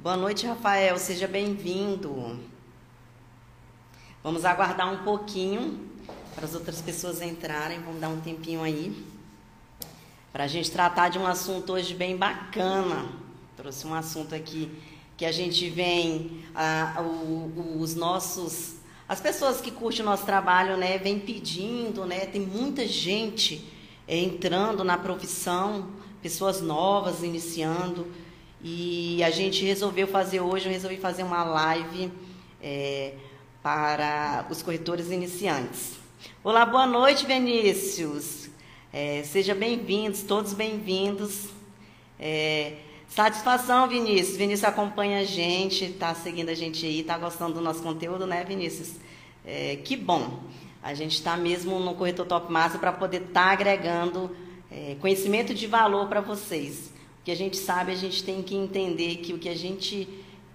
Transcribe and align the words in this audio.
Boa 0.00 0.16
noite, 0.16 0.46
Rafael. 0.46 0.96
Seja 0.96 1.26
bem-vindo. 1.26 2.38
Vamos 4.22 4.44
aguardar 4.44 4.92
um 4.92 4.98
pouquinho 4.98 5.90
para 6.36 6.44
as 6.44 6.54
outras 6.54 6.80
pessoas 6.80 7.20
entrarem. 7.20 7.80
Vamos 7.80 8.00
dar 8.00 8.08
um 8.08 8.20
tempinho 8.20 8.62
aí 8.62 9.04
para 10.32 10.44
a 10.44 10.46
gente 10.46 10.70
tratar 10.70 11.08
de 11.08 11.18
um 11.18 11.26
assunto 11.26 11.72
hoje 11.72 11.94
bem 11.94 12.16
bacana. 12.16 13.08
Trouxe 13.56 13.88
um 13.88 13.92
assunto 13.92 14.36
aqui 14.36 14.70
que 15.16 15.26
a 15.26 15.32
gente 15.32 15.68
vem, 15.68 16.44
ah, 16.54 17.02
o, 17.02 17.80
os 17.80 17.96
nossos, 17.96 18.76
as 19.08 19.20
pessoas 19.20 19.60
que 19.60 19.72
curtem 19.72 20.02
o 20.02 20.04
nosso 20.04 20.24
trabalho, 20.24 20.76
né, 20.76 20.96
vem 20.98 21.18
pedindo, 21.18 22.04
né, 22.04 22.24
tem 22.24 22.40
muita 22.40 22.86
gente 22.86 23.68
entrando 24.06 24.84
na 24.84 24.96
profissão, 24.96 25.88
pessoas 26.22 26.60
novas 26.62 27.24
iniciando. 27.24 28.06
E 28.60 29.22
a 29.22 29.30
gente 29.30 29.64
resolveu 29.64 30.08
fazer 30.08 30.40
hoje, 30.40 30.66
eu 30.66 30.72
resolvi 30.72 30.96
fazer 30.96 31.22
uma 31.22 31.44
live 31.44 32.10
é, 32.60 33.12
para 33.62 34.46
os 34.50 34.62
corretores 34.62 35.12
iniciantes. 35.12 35.92
Olá, 36.42 36.66
boa 36.66 36.84
noite, 36.84 37.24
Vinícius. 37.24 38.50
É, 38.92 39.22
Sejam 39.22 39.56
bem-vindos, 39.56 40.24
todos 40.24 40.54
bem-vindos. 40.54 41.50
É, 42.18 42.78
satisfação, 43.06 43.86
Vinícius. 43.86 44.36
Vinícius 44.36 44.68
acompanha 44.68 45.20
a 45.20 45.24
gente, 45.24 45.84
está 45.84 46.12
seguindo 46.16 46.48
a 46.48 46.54
gente 46.54 46.84
aí, 46.84 47.02
está 47.02 47.16
gostando 47.16 47.54
do 47.54 47.60
nosso 47.60 47.80
conteúdo, 47.80 48.26
né, 48.26 48.42
Vinícius? 48.42 48.94
É, 49.46 49.76
que 49.84 49.96
bom. 49.96 50.40
A 50.82 50.94
gente 50.94 51.14
está 51.14 51.36
mesmo 51.36 51.78
no 51.78 51.94
Corretor 51.94 52.26
Top 52.26 52.50
Master 52.50 52.80
para 52.80 52.92
poder 52.92 53.22
estar 53.22 53.34
tá 53.44 53.52
agregando 53.52 54.36
é, 54.68 54.96
conhecimento 55.00 55.54
de 55.54 55.68
valor 55.68 56.08
para 56.08 56.20
vocês 56.20 56.97
que 57.28 57.32
a 57.32 57.36
gente 57.36 57.58
sabe, 57.58 57.92
a 57.92 57.94
gente 57.94 58.24
tem 58.24 58.42
que 58.42 58.54
entender 58.54 59.16
que 59.16 59.34
o 59.34 59.38
que 59.38 59.50
a 59.50 59.54
gente 59.54 60.08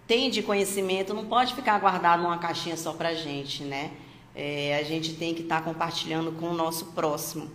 tem 0.08 0.32
de 0.32 0.42
conhecimento 0.42 1.14
não 1.14 1.24
pode 1.24 1.54
ficar 1.54 1.80
guardado 1.80 2.24
numa 2.24 2.40
caixinha 2.40 2.76
só 2.76 2.94
para 2.94 3.10
a 3.10 3.14
gente, 3.14 3.62
né? 3.62 3.92
É, 4.34 4.80
a 4.80 4.82
gente 4.82 5.14
tem 5.14 5.36
que 5.36 5.44
estar 5.44 5.60
tá 5.60 5.62
compartilhando 5.62 6.32
com 6.32 6.48
o 6.48 6.54
nosso 6.56 6.86
próximo. 6.88 7.48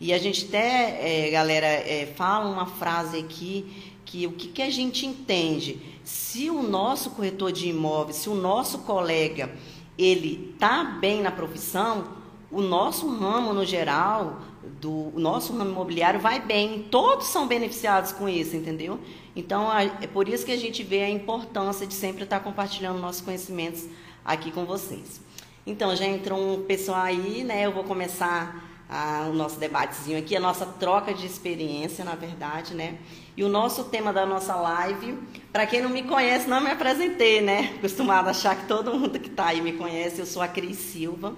E 0.00 0.12
a 0.12 0.18
gente 0.18 0.46
até, 0.46 1.26
é, 1.26 1.30
galera, 1.30 1.64
é, 1.64 2.12
fala 2.16 2.50
uma 2.50 2.66
frase 2.66 3.20
aqui 3.20 3.94
que 4.04 4.26
o 4.26 4.32
que, 4.32 4.48
que 4.48 4.62
a 4.62 4.68
gente 4.68 5.06
entende? 5.06 5.80
Se 6.02 6.50
o 6.50 6.60
nosso 6.60 7.10
corretor 7.10 7.52
de 7.52 7.68
imóveis, 7.68 8.16
se 8.16 8.28
o 8.28 8.34
nosso 8.34 8.78
colega, 8.78 9.54
ele 9.96 10.50
está 10.54 10.82
bem 10.82 11.22
na 11.22 11.30
profissão, 11.30 12.08
o 12.50 12.60
nosso 12.60 13.08
ramo 13.16 13.52
no 13.52 13.64
geral, 13.64 14.40
do 14.80 15.12
nosso 15.14 15.56
ramo 15.56 15.70
imobiliário 15.70 16.20
vai 16.20 16.40
bem, 16.40 16.84
todos 16.90 17.28
são 17.28 17.46
beneficiados 17.46 18.12
com 18.12 18.28
isso, 18.28 18.56
entendeu? 18.56 18.98
Então 19.34 19.72
é 19.72 20.06
por 20.06 20.28
isso 20.28 20.44
que 20.44 20.52
a 20.52 20.56
gente 20.56 20.82
vê 20.82 21.02
a 21.02 21.10
importância 21.10 21.86
de 21.86 21.94
sempre 21.94 22.24
estar 22.24 22.40
compartilhando 22.40 22.98
nossos 22.98 23.20
conhecimentos 23.20 23.84
aqui 24.24 24.50
com 24.50 24.64
vocês. 24.64 25.20
Então 25.66 25.94
já 25.96 26.06
entrou 26.06 26.38
um 26.38 26.62
pessoal 26.62 27.02
aí, 27.02 27.44
né? 27.44 27.66
Eu 27.66 27.72
vou 27.72 27.84
começar 27.84 28.64
a, 28.88 29.26
o 29.28 29.32
nosso 29.32 29.58
debatezinho 29.58 30.18
aqui, 30.18 30.36
a 30.36 30.40
nossa 30.40 30.64
troca 30.64 31.12
de 31.12 31.26
experiência, 31.26 32.04
na 32.04 32.14
verdade, 32.14 32.74
né? 32.74 32.98
E 33.36 33.44
o 33.44 33.48
nosso 33.48 33.84
tema 33.84 34.12
da 34.12 34.24
nossa 34.24 34.54
live, 34.54 35.18
para 35.52 35.66
quem 35.66 35.82
não 35.82 35.90
me 35.90 36.02
conhece, 36.04 36.48
não 36.48 36.60
me 36.60 36.70
apresentei, 36.70 37.40
né? 37.40 37.74
Acostumado 37.78 38.28
a 38.28 38.30
achar 38.30 38.56
que 38.56 38.66
todo 38.66 38.94
mundo 38.94 39.18
que 39.18 39.28
está 39.28 39.46
aí 39.46 39.60
me 39.60 39.72
conhece, 39.72 40.20
eu 40.20 40.26
sou 40.26 40.40
a 40.40 40.48
Cris 40.48 40.76
Silva. 40.76 41.34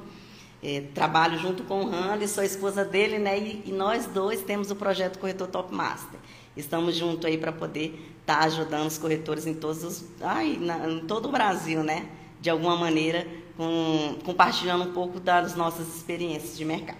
É, 0.63 0.83
trabalho 0.93 1.39
junto 1.39 1.63
com 1.63 1.85
o 1.85 1.89
Randy, 1.89 2.27
sou 2.27 2.43
esposa 2.43 2.85
dele, 2.85 3.19
né? 3.19 3.39
E, 3.39 3.63
e, 3.67 3.73
nós 3.73 4.07
dois 4.07 4.43
temos 4.43 4.71
o 4.71 4.77
projeto 4.77 5.19
Corretor 5.19 5.47
Top 5.47 5.73
Master. 5.73 6.19
Estamos 6.57 6.97
juntos 6.97 7.25
aí 7.27 7.39
para 7.39 7.53
poder 7.53 7.95
estar 8.21 8.41
tá 8.41 8.45
ajudando 8.45 8.89
os 8.89 8.99
corretores 8.99 9.47
em 9.47 9.55
todos 9.55 9.85
os, 9.85 10.05
ai, 10.21 10.59
na, 10.61 10.91
em 10.91 11.01
todo 11.01 11.29
o 11.29 11.33
Brasil, 11.33 11.85
né? 11.85 12.09
De 12.41 12.51
alguma 12.51 12.77
maneira, 12.77 13.25
com, 13.57 14.17
compartilhando 14.25 14.85
um 14.85 14.93
pouco 14.93 15.21
das 15.21 15.55
nossas 15.55 15.95
experiências 15.95 16.59
de 16.59 16.65
mercado. 16.65 16.99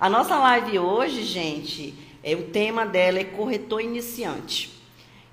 A 0.00 0.08
nossa 0.08 0.38
live 0.38 0.78
hoje, 0.78 1.24
gente, 1.24 1.94
é, 2.22 2.34
o 2.34 2.44
tema 2.44 2.86
dela 2.86 3.18
é 3.18 3.24
corretor 3.24 3.82
iniciante. 3.82 4.78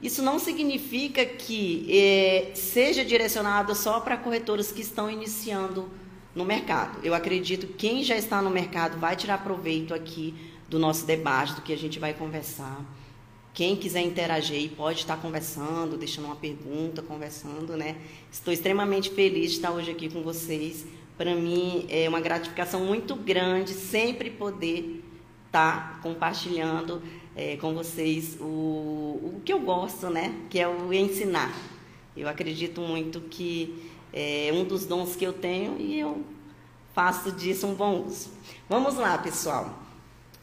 Isso 0.02 0.22
não 0.22 0.40
significa 0.40 1.25
que 1.25 1.88
é, 1.90 2.52
seja 2.53 3.06
direcionado 3.06 3.74
só 3.74 4.02
para 4.02 4.18
corretores 4.18 4.72
que 4.74 4.81
estão 4.81 5.09
iniciando 5.09 5.90
no 6.35 6.44
mercado. 6.44 7.00
Eu 7.01 7.13
acredito 7.13 7.66
que 7.68 7.73
quem 7.73 8.03
já 8.03 8.18
está 8.18 8.41
no 8.41 8.50
mercado 8.50 9.00
vai 9.00 9.16
tirar 9.16 9.38
proveito 9.38 9.94
aqui 9.94 10.35
do 10.69 10.78
nosso 10.78 11.06
debate, 11.06 11.53
do 11.53 11.62
que 11.62 11.72
a 11.72 11.78
gente 11.78 11.97
vai 11.97 12.13
conversar. 12.13 12.84
Quem 13.53 13.78
quiser 13.78 14.01
interagir 14.01 14.72
pode 14.72 15.00
estar 15.00 15.16
conversando, 15.16 15.96
deixando 15.96 16.25
uma 16.25 16.35
pergunta, 16.35 17.01
conversando, 17.01 17.78
né? 17.78 17.96
Estou 18.29 18.53
extremamente 18.53 19.09
feliz 19.12 19.51
de 19.51 19.57
estar 19.57 19.72
hoje 19.72 19.90
aqui 19.90 20.09
com 20.09 20.22
vocês. 20.22 20.85
Para 21.18 21.34
mim 21.34 21.85
é 21.88 22.09
uma 22.09 22.19
gratificação 22.19 22.84
muito 22.84 23.16
grande 23.16 23.72
sempre 23.72 24.29
poder 24.29 25.02
estar 25.46 26.02
compartilhando 26.02 27.02
é, 27.34 27.56
com 27.56 27.73
vocês 27.73 28.38
o, 28.41 28.44
o 28.44 29.41
que 29.46 29.53
eu 29.53 29.62
gosto, 29.62 30.09
né? 30.09 30.35
Que 30.50 30.59
é 30.59 30.67
o 30.67 30.91
ensinar. 30.91 31.56
Eu 32.16 32.28
acredito 32.28 32.81
muito 32.81 33.22
que 33.22 33.90
é 34.16 34.50
um 34.53 34.64
dos 34.64 34.86
dons 34.86 35.16
que 35.16 35.26
eu 35.26 35.34
tenho 35.34 35.78
e 35.78 36.00
eu 36.00 36.24
faço 36.94 37.34
disso 37.34 37.68
um 37.68 37.76
bom 37.76 38.06
uso. 38.06 38.30
Vamos 38.70 38.96
lá, 38.96 39.18
pessoal. 39.18 39.78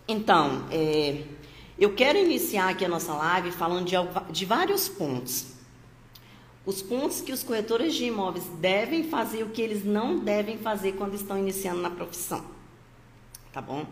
Então, 0.07 0.67
é, 0.71 1.25
eu 1.79 1.95
quero 1.95 2.19
iniciar 2.19 2.69
aqui 2.69 2.85
a 2.85 2.89
nossa 2.89 3.15
live 3.15 3.51
falando 3.51 3.87
de, 3.87 3.95
de 4.31 4.45
vários 4.45 4.91
pontos. 4.91 5.47
Os 6.67 6.83
pontos 6.83 7.23
que 7.23 7.33
os 7.33 7.43
corretores 7.43 7.95
de 7.95 8.05
imóveis 8.05 8.45
devem 8.61 9.05
fazer 9.05 9.41
e 9.41 9.43
o 9.43 9.49
que 9.49 9.63
eles 9.63 9.85
não 9.85 10.19
devem 10.19 10.59
fazer 10.59 10.93
quando 10.93 11.15
estão 11.15 11.39
iniciando 11.39 11.81
na 11.81 11.91
profissão. 11.91 12.45
Tá 13.53 13.63
bom? 13.63 13.87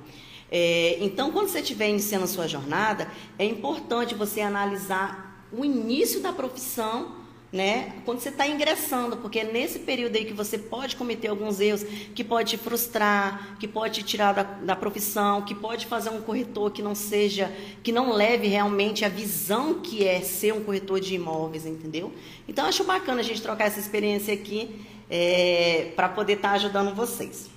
É, 0.50 0.98
então, 1.00 1.32
quando 1.32 1.48
você 1.48 1.60
estiver 1.60 1.88
iniciando 1.88 2.24
a 2.24 2.28
sua 2.28 2.46
jornada, 2.46 3.10
é 3.38 3.44
importante 3.44 4.14
você 4.14 4.40
analisar 4.40 5.46
o 5.50 5.64
início 5.64 6.20
da 6.20 6.32
profissão 6.32 7.19
né? 7.52 7.94
Quando 8.04 8.20
você 8.20 8.28
está 8.28 8.46
ingressando, 8.46 9.16
porque 9.16 9.40
é 9.40 9.44
nesse 9.44 9.80
período 9.80 10.16
aí 10.16 10.24
que 10.24 10.32
você 10.32 10.56
pode 10.56 10.94
cometer 10.94 11.28
alguns 11.28 11.58
erros, 11.60 11.82
que 12.14 12.22
pode 12.22 12.50
te 12.50 12.56
frustrar, 12.56 13.56
que 13.58 13.66
pode 13.66 14.00
te 14.00 14.04
tirar 14.04 14.32
da, 14.32 14.42
da 14.42 14.76
profissão, 14.76 15.42
que 15.42 15.54
pode 15.54 15.86
fazer 15.86 16.10
um 16.10 16.22
corretor 16.22 16.70
que 16.70 16.80
não 16.80 16.94
seja, 16.94 17.52
que 17.82 17.90
não 17.90 18.12
leve 18.12 18.46
realmente 18.46 19.04
a 19.04 19.08
visão 19.08 19.80
que 19.80 20.06
é 20.06 20.20
ser 20.20 20.52
um 20.54 20.62
corretor 20.62 21.00
de 21.00 21.14
imóveis, 21.14 21.66
entendeu? 21.66 22.12
Então 22.48 22.66
acho 22.66 22.84
bacana 22.84 23.20
a 23.20 23.24
gente 23.24 23.42
trocar 23.42 23.66
essa 23.66 23.80
experiência 23.80 24.32
aqui 24.32 24.86
é, 25.10 25.92
para 25.96 26.08
poder 26.08 26.34
estar 26.34 26.50
tá 26.50 26.54
ajudando 26.54 26.94
vocês. 26.94 27.50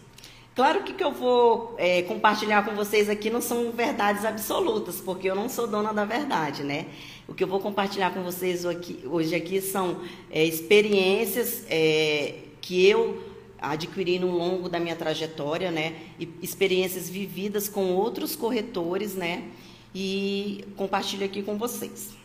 Claro 0.56 0.84
que 0.84 0.91
o 0.91 0.96
que 0.96 1.03
eu 1.03 1.12
vou 1.12 1.74
é, 1.80 2.03
compartilhar 2.03 2.64
com 2.64 2.75
vocês 2.75 3.09
aqui 3.09 3.31
não 3.31 3.41
são 3.41 3.72
verdades 3.72 4.24
absolutas, 4.24 5.02
porque 5.02 5.28
eu 5.28 5.36
não 5.36 5.50
sou 5.50 5.66
dona 5.66 5.91
da 5.91 6.06
verdade, 6.06 6.64
né? 6.64 6.86
O 7.28 7.34
que 7.34 7.44
eu 7.44 7.47
vou 7.47 7.59
compartilhar 7.59 8.14
com 8.14 8.22
vocês 8.22 8.63
aqui, 8.63 9.00
hoje 9.06 9.34
aqui 9.34 9.59
são 9.62 10.02
é, 10.30 10.46
experiências 10.46 11.66
é, 11.68 12.36
que 12.62 12.88
eu 12.88 13.24
adquiri 13.59 14.19
no 14.19 14.30
longo 14.30 14.69
da 14.69 14.80
minha 14.80 14.96
trajetória, 14.96 15.72
né? 15.72 15.96
E 16.19 16.30
experiências 16.40 17.09
vividas 17.09 17.68
com 17.68 17.96
outros 17.96 18.36
corretores, 18.36 19.16
né? 19.16 19.46
E 19.96 20.66
compartilho 20.75 21.25
aqui 21.25 21.42
com 21.42 21.58
vocês. 21.58 22.23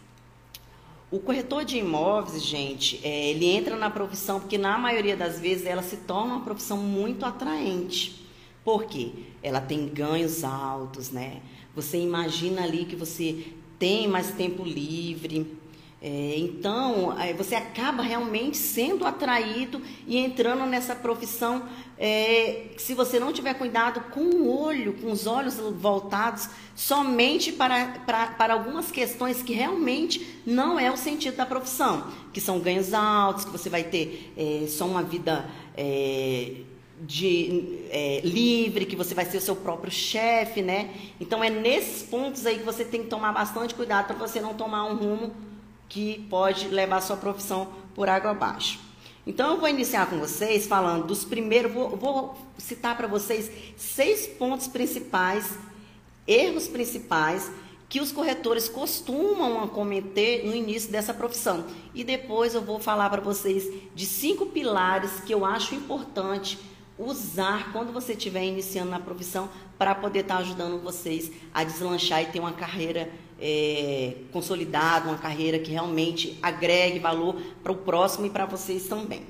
O 1.11 1.19
corretor 1.19 1.65
de 1.65 1.79
imóveis, 1.79 2.45
gente, 2.45 3.01
é, 3.03 3.31
ele 3.31 3.47
entra 3.47 3.77
na 3.77 3.89
profissão 3.89 4.39
porque 4.41 4.59
na 4.59 4.77
maioria 4.77 5.17
das 5.17 5.41
vezes 5.41 5.65
ela 5.65 5.83
se 5.83 5.97
torna 5.99 6.35
uma 6.35 6.45
profissão 6.45 6.77
muito 6.77 7.25
atraente. 7.25 8.29
Por 8.63 8.85
quê? 8.85 9.13
Ela 9.43 9.61
tem 9.61 9.89
ganhos 9.89 10.45
altos, 10.45 11.11
né? 11.11 11.41
Você 11.75 11.99
imagina 11.99 12.63
ali 12.63 12.85
que 12.85 12.95
você 12.95 13.47
tem 13.79 14.07
mais 14.07 14.33
tempo 14.33 14.63
livre. 14.63 15.57
É, 16.00 16.35
então, 16.37 17.17
você 17.37 17.56
acaba 17.56 18.05
realmente 18.05 18.56
sendo 18.56 19.05
atraído 19.05 19.83
e 20.06 20.17
entrando 20.17 20.65
nessa 20.65 20.95
profissão. 20.95 21.65
É, 21.99 22.67
se 22.77 22.95
você 22.95 23.19
não 23.19 23.33
tiver 23.33 23.55
cuidado 23.55 24.00
com 24.12 24.21
o 24.21 24.62
olho, 24.62 24.93
com 24.95 25.11
os 25.11 25.27
olhos 25.27 25.56
voltados 25.56 26.49
somente 26.77 27.50
para, 27.50 27.99
para, 28.06 28.27
para 28.29 28.55
algumas 28.55 28.93
questões 28.93 29.43
que 29.43 29.53
realmente 29.53 30.41
não 30.47 30.79
é 30.79 30.89
o 30.93 30.97
sentido 30.97 31.37
da 31.37 31.45
profissão, 31.45 32.06
que 32.33 32.41
são 32.41 32.61
ganhos 32.61 32.94
altos, 32.94 33.44
que 33.44 33.51
você 33.51 33.69
vai 33.69 33.83
ter 33.83 34.33
é, 34.37 34.69
só 34.69 34.87
uma 34.87 35.03
vida 35.03 35.51
é, 35.77 36.53
de 37.01 37.81
é, 37.91 38.21
livre, 38.23 38.87
que 38.87 38.94
você 38.94 39.12
vai 39.12 39.25
ser 39.25 39.39
o 39.39 39.41
seu 39.41 39.56
próprio 39.56 39.91
chefe, 39.91 40.62
né? 40.62 40.94
Então 41.21 41.43
é 41.43 41.51
nesses 41.51 42.05
pontos 42.05 42.47
aí 42.47 42.59
que 42.59 42.65
você 42.65 42.85
tem 42.85 43.03
que 43.03 43.09
tomar 43.09 43.33
bastante 43.33 43.75
cuidado 43.75 44.06
para 44.06 44.17
você 44.17 44.41
não 44.41 44.55
tomar 44.55 44.85
um 44.85 44.94
rumo 44.94 45.48
que 45.88 46.26
pode 46.29 46.69
levar 46.69 47.00
sua 47.00 47.17
profissão 47.17 47.73
por 47.94 48.08
água 48.08 48.31
abaixo. 48.31 48.81
Então 49.26 49.50
eu 49.50 49.61
vou 49.61 49.69
iniciar 49.69 50.08
com 50.08 50.19
vocês 50.19 50.67
falando 50.67 51.06
dos 51.06 51.25
primeiros, 51.25 51.73
vou, 51.73 51.96
vou 51.96 52.37
citar 52.56 52.96
para 52.96 53.06
vocês 53.06 53.50
seis 53.76 54.26
pontos 54.26 54.67
principais, 54.67 55.58
erros 56.26 56.67
principais 56.67 57.50
que 57.88 58.00
os 58.00 58.12
corretores 58.12 58.69
costumam 58.69 59.67
cometer 59.69 60.44
no 60.46 60.55
início 60.55 60.90
dessa 60.90 61.14
profissão. 61.14 61.64
E 61.94 62.05
depois 62.05 62.55
eu 62.55 62.62
vou 62.62 62.79
falar 62.79 63.08
para 63.08 63.20
vocês 63.20 63.70
de 63.94 64.05
cinco 64.05 64.46
pilares 64.46 65.20
que 65.20 65.32
eu 65.32 65.44
acho 65.44 65.75
importante 65.75 66.58
usar 66.99 67.73
quando 67.73 67.93
você 67.93 68.12
estiver 68.12 68.44
iniciando 68.44 68.91
na 68.91 68.99
profissão 68.99 69.49
para 69.79 69.94
poder 69.94 70.20
estar 70.20 70.37
tá 70.37 70.41
ajudando 70.41 70.82
vocês 70.82 71.31
a 71.55 71.64
deslanchar 71.64 72.23
e 72.23 72.26
ter 72.26 72.41
uma 72.41 72.52
carreira 72.52 73.11
é, 73.40 74.14
consolidada, 74.32 75.08
uma 75.08 75.19
carreira 75.19 75.58
que 75.58 75.70
realmente 75.70 76.38
agregue 76.43 76.99
valor 76.99 77.37
para 77.62 77.73
o 77.73 77.76
próximo 77.76 78.26
e 78.26 78.31
para 78.31 78.46
vocês 78.46 78.87
também. 78.87 79.23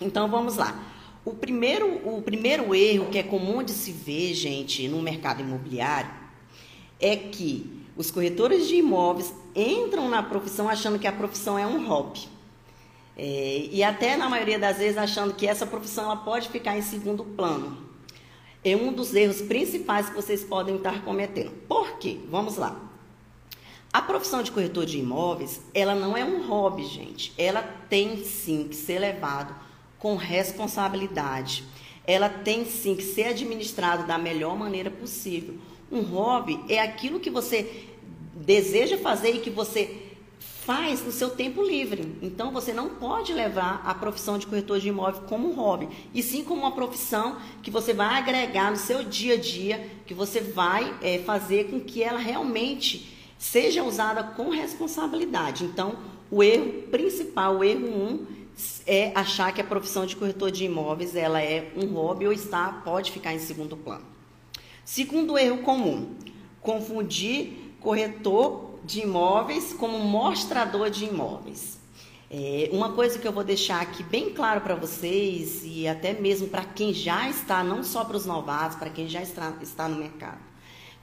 Então 0.00 0.28
vamos 0.28 0.56
lá. 0.56 0.78
O 1.24 1.34
primeiro, 1.34 2.00
o 2.08 2.22
primeiro 2.22 2.74
erro 2.74 3.06
que 3.10 3.18
é 3.18 3.22
comum 3.22 3.62
de 3.62 3.72
se 3.72 3.92
ver, 3.92 4.34
gente, 4.34 4.88
no 4.88 5.02
mercado 5.02 5.42
imobiliário 5.42 6.10
é 6.98 7.16
que 7.16 7.84
os 7.96 8.10
corretores 8.10 8.68
de 8.68 8.76
imóveis 8.76 9.34
entram 9.54 10.08
na 10.08 10.22
profissão 10.22 10.68
achando 10.68 10.98
que 10.98 11.06
a 11.06 11.12
profissão 11.12 11.58
é 11.58 11.66
um 11.66 11.86
hobby. 11.86 12.28
É, 13.16 13.68
e 13.70 13.82
até 13.82 14.16
na 14.16 14.28
maioria 14.28 14.58
das 14.58 14.78
vezes 14.78 14.96
achando 14.96 15.34
que 15.34 15.46
essa 15.46 15.66
profissão 15.66 16.04
ela 16.04 16.16
pode 16.16 16.48
ficar 16.48 16.78
em 16.78 16.82
segundo 16.82 17.24
plano. 17.24 17.76
É 18.64 18.76
um 18.76 18.92
dos 18.92 19.14
erros 19.14 19.42
principais 19.42 20.08
que 20.08 20.14
vocês 20.14 20.44
podem 20.44 20.76
estar 20.76 21.02
cometendo. 21.02 21.50
Por 21.68 21.98
quê? 21.98 22.18
Vamos 22.30 22.56
lá. 22.56 22.89
A 23.92 24.00
profissão 24.00 24.40
de 24.40 24.52
corretor 24.52 24.86
de 24.86 24.98
imóveis, 24.98 25.60
ela 25.74 25.96
não 25.96 26.16
é 26.16 26.24
um 26.24 26.46
hobby, 26.46 26.84
gente. 26.84 27.32
Ela 27.36 27.60
tem 27.88 28.22
sim 28.22 28.68
que 28.68 28.76
ser 28.76 29.00
levado 29.00 29.52
com 29.98 30.14
responsabilidade. 30.14 31.64
Ela 32.06 32.28
tem 32.28 32.64
sim 32.64 32.94
que 32.94 33.02
ser 33.02 33.24
administrado 33.24 34.06
da 34.06 34.16
melhor 34.16 34.56
maneira 34.56 34.92
possível. 34.92 35.56
Um 35.90 36.02
hobby 36.02 36.60
é 36.68 36.80
aquilo 36.80 37.18
que 37.18 37.30
você 37.30 37.88
deseja 38.32 38.96
fazer 38.96 39.34
e 39.34 39.40
que 39.40 39.50
você 39.50 40.10
faz 40.38 41.04
no 41.04 41.10
seu 41.10 41.30
tempo 41.30 41.60
livre. 41.60 42.16
Então 42.22 42.52
você 42.52 42.72
não 42.72 42.90
pode 42.90 43.32
levar 43.32 43.82
a 43.84 43.92
profissão 43.92 44.38
de 44.38 44.46
corretor 44.46 44.78
de 44.78 44.88
imóvel 44.88 45.22
como 45.22 45.50
um 45.50 45.54
hobby, 45.54 45.88
e 46.14 46.22
sim 46.22 46.44
como 46.44 46.60
uma 46.60 46.72
profissão 46.72 47.38
que 47.60 47.72
você 47.72 47.92
vai 47.92 48.18
agregar 48.18 48.70
no 48.70 48.76
seu 48.76 49.02
dia 49.02 49.34
a 49.34 49.36
dia, 49.36 49.84
que 50.06 50.14
você 50.14 50.40
vai 50.40 50.94
é, 51.02 51.18
fazer 51.18 51.70
com 51.70 51.80
que 51.80 52.04
ela 52.04 52.20
realmente 52.20 53.09
seja 53.40 53.82
usada 53.82 54.22
com 54.22 54.50
responsabilidade. 54.50 55.64
Então, 55.64 55.96
o 56.30 56.42
erro 56.42 56.82
principal, 56.90 57.56
o 57.56 57.64
erro 57.64 57.88
um, 57.88 58.26
é 58.86 59.10
achar 59.14 59.52
que 59.52 59.62
a 59.62 59.64
profissão 59.64 60.04
de 60.04 60.14
corretor 60.14 60.50
de 60.50 60.66
imóveis 60.66 61.16
ela 61.16 61.40
é 61.40 61.72
um 61.74 61.86
hobby 61.94 62.26
ou 62.26 62.32
está 62.32 62.82
pode 62.84 63.10
ficar 63.10 63.32
em 63.32 63.38
segundo 63.38 63.78
plano. 63.78 64.04
Segundo 64.84 65.38
erro 65.38 65.58
comum, 65.62 66.14
confundir 66.60 67.74
corretor 67.80 68.78
de 68.84 69.00
imóveis 69.00 69.72
como 69.72 69.98
mostrador 69.98 70.90
de 70.90 71.06
imóveis. 71.06 71.80
É, 72.30 72.68
uma 72.72 72.92
coisa 72.92 73.18
que 73.18 73.26
eu 73.26 73.32
vou 73.32 73.42
deixar 73.42 73.80
aqui 73.80 74.02
bem 74.02 74.34
claro 74.34 74.60
para 74.60 74.74
vocês 74.74 75.62
e 75.64 75.88
até 75.88 76.12
mesmo 76.12 76.46
para 76.46 76.64
quem 76.64 76.92
já 76.92 77.28
está, 77.28 77.64
não 77.64 77.82
só 77.82 78.04
para 78.04 78.18
os 78.18 78.26
novatos, 78.26 78.76
para 78.76 78.90
quem 78.90 79.08
já 79.08 79.22
está, 79.22 79.54
está 79.62 79.88
no 79.88 79.96
mercado, 79.96 80.38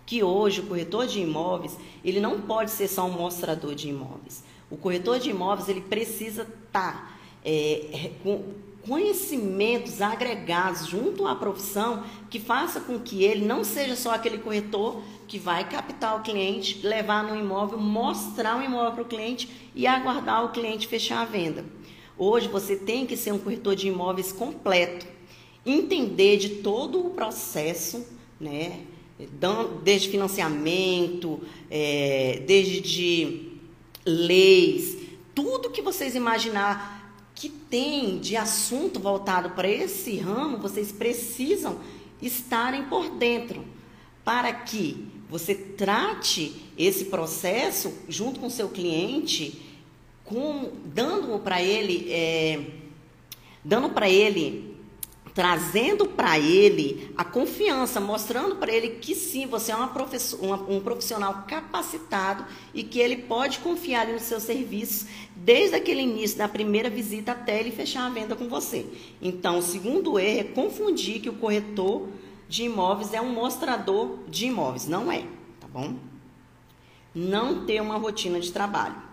que 0.07 0.23
hoje 0.23 0.61
o 0.61 0.65
corretor 0.65 1.05
de 1.05 1.19
imóveis 1.19 1.77
ele 2.03 2.21
não 2.21 2.39
pode 2.41 2.71
ser 2.71 2.87
só 2.87 3.05
um 3.05 3.11
mostrador 3.11 3.75
de 3.75 3.89
imóveis. 3.89 4.41
O 4.71 4.77
corretor 4.77 5.19
de 5.19 5.29
imóveis 5.29 5.67
ele 5.67 5.81
precisa 5.81 6.43
estar 6.43 6.61
tá, 6.71 7.17
é, 7.43 8.11
com 8.23 8.41
conhecimentos 8.87 10.01
agregados 10.01 10.87
junto 10.87 11.27
à 11.27 11.35
profissão 11.35 12.03
que 12.29 12.39
faça 12.39 12.79
com 12.79 12.97
que 12.97 13.21
ele 13.25 13.45
não 13.45 13.65
seja 13.65 13.97
só 13.97 14.15
aquele 14.15 14.37
corretor 14.37 15.01
que 15.27 15.37
vai 15.37 15.67
captar 15.69 16.17
o 16.17 16.23
cliente, 16.23 16.87
levar 16.87 17.21
no 17.21 17.35
imóvel, 17.35 17.77
mostrar 17.77 18.57
o 18.57 18.63
imóvel 18.63 18.93
para 18.93 19.01
o 19.01 19.07
cliente 19.07 19.49
e 19.75 19.85
aguardar 19.85 20.45
o 20.45 20.49
cliente 20.49 20.87
fechar 20.87 21.21
a 21.21 21.25
venda. 21.25 21.65
Hoje 22.17 22.47
você 22.47 22.77
tem 22.77 23.05
que 23.05 23.17
ser 23.17 23.33
um 23.33 23.39
corretor 23.39 23.75
de 23.75 23.89
imóveis 23.89 24.31
completo, 24.31 25.05
entender 25.65 26.37
de 26.37 26.49
todo 26.61 27.05
o 27.05 27.09
processo, 27.09 28.07
né? 28.39 28.85
Desde 29.83 30.09
financiamento, 30.09 31.41
é, 31.71 32.43
desde 32.45 32.81
de 32.81 33.51
leis, 34.05 34.97
tudo 35.33 35.71
que 35.71 35.81
vocês 35.81 36.15
imaginar 36.15 36.97
que 37.33 37.49
tem 37.49 38.19
de 38.19 38.35
assunto 38.35 38.99
voltado 38.99 39.51
para 39.51 39.67
esse 39.67 40.17
ramo, 40.17 40.57
vocês 40.57 40.91
precisam 40.91 41.79
estarem 42.21 42.85
por 42.85 43.09
dentro, 43.09 43.63
para 44.23 44.51
que 44.51 45.07
você 45.29 45.53
trate 45.53 46.55
esse 46.77 47.05
processo 47.05 47.93
junto 48.09 48.39
com 48.39 48.49
seu 48.49 48.69
cliente, 48.69 49.61
com, 50.23 50.71
dando 50.85 51.37
para 51.39 51.61
ele, 51.61 52.11
é, 52.11 52.65
dando 53.63 53.89
para 53.89 54.09
ele, 54.09 54.66
trazendo 55.37 56.07
para 56.07 56.39
ele 56.39 57.13
a 57.15 57.23
confiança, 57.23 57.99
mostrando 57.99 58.55
para 58.55 58.73
ele 58.73 58.95
que 58.95 59.13
sim, 59.13 59.45
você 59.45 59.71
é 59.71 59.75
uma 59.75 59.93
uma, 60.41 60.55
um 60.67 60.79
profissional 60.79 61.43
capacitado 61.47 62.43
e 62.73 62.83
que 62.83 62.97
ele 62.97 63.17
pode 63.17 63.59
confiar 63.59 64.07
nos 64.07 64.23
seus 64.23 64.41
serviços 64.41 65.07
desde 65.35 65.75
aquele 65.75 66.01
início 66.01 66.39
da 66.39 66.47
primeira 66.47 66.89
visita 66.89 67.33
até 67.33 67.59
ele 67.59 67.69
fechar 67.69 68.07
a 68.07 68.09
venda 68.09 68.35
com 68.35 68.49
você. 68.49 68.87
Então, 69.21 69.59
o 69.59 69.61
segundo 69.61 70.17
erro 70.17 70.39
é 70.39 70.43
confundir 70.43 71.21
que 71.21 71.29
o 71.29 71.33
corretor 71.33 72.07
de 72.49 72.63
imóveis 72.63 73.13
é 73.13 73.21
um 73.21 73.31
mostrador 73.31 74.17
de 74.27 74.47
imóveis. 74.47 74.87
Não 74.87 75.11
é, 75.11 75.19
tá 75.59 75.67
bom? 75.71 75.97
Não 77.13 77.63
ter 77.63 77.79
uma 77.79 77.97
rotina 77.97 78.39
de 78.39 78.51
trabalho. 78.51 79.06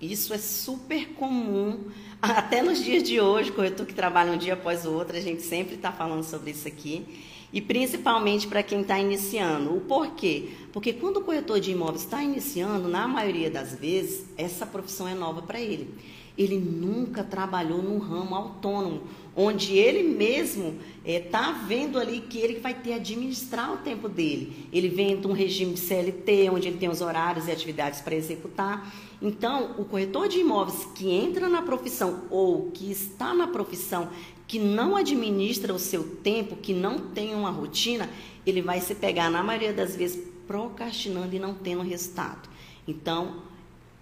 Isso 0.00 0.32
é 0.32 0.38
super 0.38 1.08
comum, 1.14 1.86
até 2.22 2.62
nos 2.62 2.82
dias 2.82 3.02
de 3.02 3.20
hoje, 3.20 3.50
corretor 3.52 3.86
que 3.86 3.94
trabalha 3.94 4.32
um 4.32 4.38
dia 4.38 4.54
após 4.54 4.86
o 4.86 4.92
outro, 4.92 5.16
a 5.16 5.20
gente 5.20 5.42
sempre 5.42 5.74
está 5.74 5.90
falando 5.90 6.22
sobre 6.22 6.52
isso 6.52 6.68
aqui. 6.68 7.04
E 7.50 7.62
principalmente 7.62 8.46
para 8.46 8.62
quem 8.62 8.82
está 8.82 8.98
iniciando. 8.98 9.74
O 9.74 9.80
porquê? 9.80 10.50
Porque 10.70 10.92
quando 10.92 11.16
o 11.16 11.20
corretor 11.22 11.58
de 11.58 11.70
imóveis 11.70 12.02
está 12.02 12.22
iniciando, 12.22 12.88
na 12.88 13.08
maioria 13.08 13.50
das 13.50 13.74
vezes, 13.74 14.26
essa 14.36 14.66
profissão 14.66 15.08
é 15.08 15.14
nova 15.14 15.40
para 15.40 15.58
ele. 15.58 15.94
Ele 16.38 16.56
nunca 16.56 17.24
trabalhou 17.24 17.82
num 17.82 17.98
ramo 17.98 18.34
autônomo, 18.34 19.02
onde 19.34 19.76
ele 19.76 20.04
mesmo 20.04 20.76
está 21.04 21.50
é, 21.50 21.66
vendo 21.66 21.98
ali 21.98 22.20
que 22.20 22.38
ele 22.38 22.60
vai 22.60 22.74
ter 22.74 22.94
administrar 22.94 23.72
o 23.72 23.78
tempo 23.78 24.08
dele. 24.08 24.68
Ele 24.72 24.88
vem 24.88 25.20
de 25.20 25.26
um 25.26 25.32
regime 25.32 25.74
de 25.74 25.80
CLT, 25.80 26.50
onde 26.50 26.68
ele 26.68 26.78
tem 26.78 26.88
os 26.88 27.00
horários 27.00 27.48
e 27.48 27.50
atividades 27.50 28.00
para 28.00 28.14
executar. 28.14 28.94
Então, 29.20 29.74
o 29.78 29.84
corretor 29.84 30.28
de 30.28 30.38
imóveis 30.38 30.84
que 30.94 31.10
entra 31.10 31.48
na 31.48 31.60
profissão 31.60 32.22
ou 32.30 32.70
que 32.70 32.90
está 32.90 33.34
na 33.34 33.48
profissão 33.48 34.08
que 34.46 34.58
não 34.58 34.96
administra 34.96 35.74
o 35.74 35.78
seu 35.78 36.16
tempo, 36.16 36.56
que 36.56 36.72
não 36.72 36.98
tem 36.98 37.34
uma 37.34 37.50
rotina, 37.50 38.08
ele 38.46 38.62
vai 38.62 38.80
se 38.80 38.94
pegar, 38.94 39.30
na 39.30 39.42
maioria 39.42 39.74
das 39.74 39.94
vezes, 39.94 40.26
procrastinando 40.46 41.36
e 41.36 41.38
não 41.38 41.52
tendo 41.52 41.82
resultado. 41.82 42.48
Então, 42.86 43.42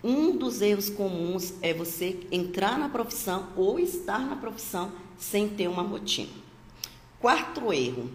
um 0.07 0.37
dos 0.37 0.63
erros 0.63 0.89
comuns 0.89 1.55
é 1.61 1.75
você 1.75 2.21
entrar 2.31 2.79
na 2.79 2.89
profissão 2.89 3.49
ou 3.57 3.77
estar 3.81 4.21
na 4.21 4.37
profissão 4.37 4.93
sem 5.19 5.49
ter 5.49 5.67
uma 5.67 5.83
rotina. 5.83 6.31
Quarto 7.19 7.73
erro 7.73 8.09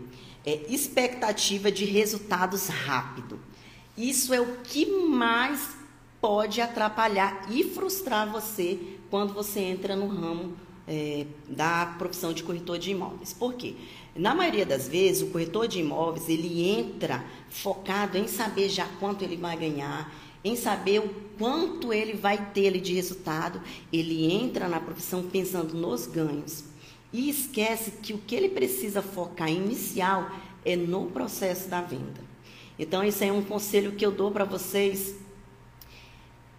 é 0.45 0.61
expectativa 0.69 1.69
de 1.69 1.83
resultados 1.83 2.67
rápido. 2.67 3.37
Isso 3.97 4.33
é 4.33 4.39
o 4.39 4.59
que 4.63 4.85
mais 4.85 5.75
pode 6.21 6.61
atrapalhar 6.61 7.47
e 7.51 7.63
frustrar 7.63 8.31
você 8.31 8.79
quando 9.09 9.33
você 9.33 9.59
entra 9.59 9.93
no 9.93 10.07
ramo 10.07 10.53
é, 10.87 11.25
da 11.49 11.87
profissão 11.97 12.31
de 12.31 12.41
corretor 12.41 12.79
de 12.79 12.91
imóveis. 12.91 13.33
Por 13.33 13.53
quê? 13.55 13.75
Na 14.15 14.33
maioria 14.33 14.65
das 14.65 14.87
vezes, 14.87 15.23
o 15.23 15.27
corretor 15.27 15.67
de 15.67 15.79
imóveis 15.79 16.29
ele 16.29 16.69
entra 16.69 17.23
focado 17.49 18.17
em 18.17 18.27
saber 18.27 18.69
já 18.69 18.87
quanto 18.99 19.23
ele 19.23 19.35
vai 19.35 19.57
ganhar, 19.57 20.13
em 20.43 20.55
saber 20.55 20.99
o 20.99 21.09
quanto 21.37 21.93
ele 21.93 22.13
vai 22.13 22.51
ter 22.51 22.79
de 22.79 22.93
resultado. 22.93 23.61
Ele 23.91 24.31
entra 24.31 24.67
na 24.67 24.79
profissão 24.79 25.23
pensando 25.23 25.73
nos 25.73 26.07
ganhos 26.07 26.63
e 27.13 27.29
esquece 27.29 27.91
que 27.91 28.13
o 28.13 28.17
que 28.17 28.35
ele 28.35 28.49
precisa 28.49 29.01
focar 29.01 29.51
inicial 29.51 30.29
é 30.63 30.75
no 30.75 31.07
processo 31.07 31.67
da 31.67 31.81
venda. 31.81 32.21
Então, 32.79 33.03
esse 33.03 33.25
é 33.25 33.31
um 33.31 33.43
conselho 33.43 33.91
que 33.93 34.05
eu 34.05 34.11
dou 34.11 34.31
para 34.31 34.45
vocês 34.45 35.15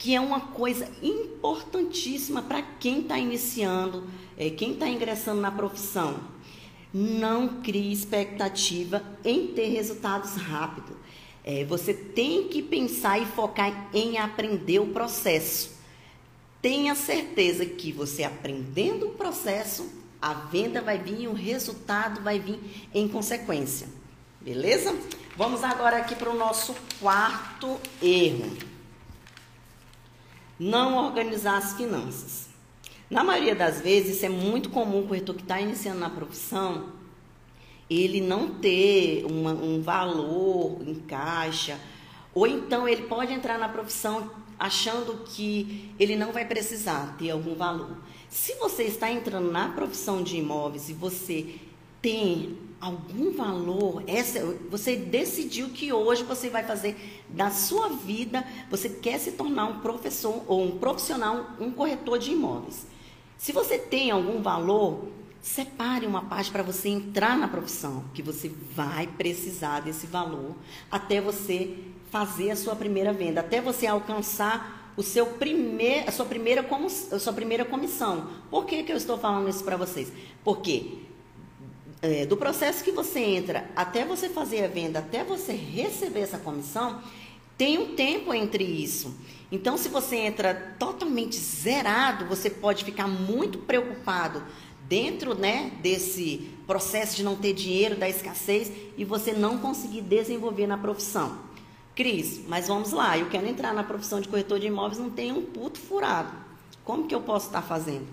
que 0.02 0.16
é 0.16 0.20
uma 0.20 0.40
coisa 0.40 0.90
importantíssima 1.00 2.42
para 2.42 2.60
quem 2.60 3.02
está 3.02 3.16
iniciando, 3.16 4.08
é, 4.36 4.50
quem 4.50 4.72
está 4.72 4.88
ingressando 4.88 5.40
na 5.40 5.52
profissão. 5.52 6.18
Não 6.92 7.62
crie 7.62 7.92
expectativa 7.92 9.00
em 9.24 9.46
ter 9.54 9.68
resultados 9.68 10.34
rápidos. 10.34 10.96
É, 11.44 11.64
você 11.64 11.92
tem 11.92 12.48
que 12.48 12.62
pensar 12.62 13.18
e 13.20 13.26
focar 13.26 13.88
em 13.92 14.18
aprender 14.18 14.78
o 14.78 14.88
processo. 14.88 15.72
Tenha 16.60 16.94
certeza 16.94 17.66
que 17.66 17.90
você 17.90 18.22
aprendendo 18.22 19.08
o 19.08 19.14
processo, 19.14 19.90
a 20.20 20.32
venda 20.32 20.80
vai 20.80 20.98
vir 20.98 21.22
e 21.22 21.28
o 21.28 21.32
resultado 21.32 22.22
vai 22.22 22.38
vir 22.38 22.60
em 22.94 23.08
consequência. 23.08 23.88
Beleza? 24.40 24.96
Vamos 25.36 25.64
agora 25.64 25.96
aqui 25.96 26.14
para 26.14 26.30
o 26.30 26.36
nosso 26.36 26.76
quarto 27.00 27.80
erro. 28.00 28.56
Não 30.58 30.96
organizar 30.96 31.56
as 31.58 31.74
finanças. 31.74 32.48
Na 33.10 33.24
maioria 33.24 33.54
das 33.54 33.80
vezes, 33.80 34.16
isso 34.16 34.26
é 34.26 34.28
muito 34.28 34.70
comum 34.70 35.00
o 35.00 35.08
corretor 35.08 35.34
que 35.34 35.42
está 35.42 35.60
iniciando 35.60 35.98
na 35.98 36.08
profissão, 36.08 36.92
ele 37.92 38.20
não 38.20 38.48
ter 38.48 39.24
uma, 39.24 39.52
um 39.52 39.80
valor 39.82 40.78
em 40.86 40.94
caixa, 40.94 41.78
ou 42.34 42.46
então 42.46 42.88
ele 42.88 43.02
pode 43.02 43.32
entrar 43.32 43.58
na 43.58 43.68
profissão 43.68 44.30
achando 44.58 45.24
que 45.24 45.92
ele 45.98 46.16
não 46.16 46.32
vai 46.32 46.44
precisar 46.44 47.16
ter 47.18 47.30
algum 47.30 47.54
valor. 47.54 47.96
Se 48.28 48.54
você 48.54 48.84
está 48.84 49.10
entrando 49.10 49.50
na 49.50 49.68
profissão 49.70 50.22
de 50.22 50.36
imóveis 50.36 50.88
e 50.88 50.92
você 50.92 51.56
tem 52.00 52.56
algum 52.80 53.32
valor, 53.32 54.02
essa, 54.06 54.44
você 54.70 54.96
decidiu 54.96 55.68
que 55.68 55.92
hoje 55.92 56.24
você 56.24 56.48
vai 56.48 56.64
fazer 56.64 56.96
da 57.28 57.50
sua 57.50 57.88
vida, 57.88 58.44
você 58.70 58.88
quer 58.88 59.18
se 59.18 59.32
tornar 59.32 59.66
um 59.66 59.80
professor 59.80 60.42
ou 60.46 60.64
um 60.64 60.78
profissional, 60.78 61.50
um 61.60 61.70
corretor 61.70 62.18
de 62.18 62.32
imóveis. 62.32 62.86
Se 63.36 63.52
você 63.52 63.78
tem 63.78 64.10
algum 64.10 64.40
valor, 64.40 65.08
separe 65.42 66.06
uma 66.06 66.22
parte 66.22 66.52
para 66.52 66.62
você 66.62 66.88
entrar 66.88 67.36
na 67.36 67.48
profissão, 67.48 68.04
que 68.14 68.22
você 68.22 68.48
vai 68.48 69.08
precisar 69.08 69.80
desse 69.80 70.06
valor 70.06 70.54
até 70.88 71.20
você 71.20 71.76
fazer 72.10 72.52
a 72.52 72.56
sua 72.56 72.76
primeira 72.76 73.12
venda, 73.12 73.40
até 73.40 73.60
você 73.60 73.86
alcançar 73.86 74.92
o 74.96 75.02
seu 75.02 75.26
primeir, 75.26 76.08
a 76.08 76.12
sua 76.12 76.26
primeira, 76.26 76.64
a 77.10 77.18
sua 77.18 77.32
primeira 77.32 77.64
comissão. 77.64 78.28
Por 78.50 78.66
que, 78.66 78.84
que 78.84 78.92
eu 78.92 78.96
estou 78.96 79.18
falando 79.18 79.48
isso 79.48 79.64
para 79.64 79.76
vocês? 79.76 80.12
Porque 80.44 80.98
é, 82.00 82.24
do 82.24 82.36
processo 82.36 82.84
que 82.84 82.92
você 82.92 83.20
entra 83.20 83.68
até 83.74 84.04
você 84.04 84.28
fazer 84.28 84.64
a 84.64 84.68
venda, 84.68 85.00
até 85.00 85.24
você 85.24 85.52
receber 85.52 86.20
essa 86.20 86.38
comissão, 86.38 87.00
tem 87.56 87.78
um 87.78 87.94
tempo 87.94 88.32
entre 88.32 88.62
isso. 88.62 89.14
Então, 89.50 89.76
se 89.76 89.88
você 89.88 90.16
entra 90.16 90.74
totalmente 90.78 91.36
zerado, 91.36 92.26
você 92.26 92.48
pode 92.48 92.84
ficar 92.84 93.06
muito 93.06 93.58
preocupado 93.58 94.42
dentro 94.88 95.34
né, 95.34 95.72
desse 95.82 96.50
processo 96.66 97.16
de 97.16 97.22
não 97.22 97.36
ter 97.36 97.52
dinheiro, 97.52 97.96
da 97.96 98.08
escassez, 98.08 98.70
e 98.96 99.04
você 99.04 99.32
não 99.32 99.58
conseguir 99.58 100.00
desenvolver 100.02 100.66
na 100.66 100.78
profissão. 100.78 101.38
Cris, 101.94 102.40
mas 102.48 102.68
vamos 102.68 102.92
lá, 102.92 103.18
eu 103.18 103.28
quero 103.28 103.46
entrar 103.46 103.74
na 103.74 103.84
profissão 103.84 104.20
de 104.20 104.28
corretor 104.28 104.58
de 104.58 104.66
imóveis, 104.66 104.98
não 104.98 105.10
tenho 105.10 105.38
um 105.38 105.42
puto 105.42 105.78
furado. 105.78 106.32
Como 106.84 107.06
que 107.06 107.14
eu 107.14 107.20
posso 107.20 107.46
estar 107.46 107.62
fazendo? 107.62 108.06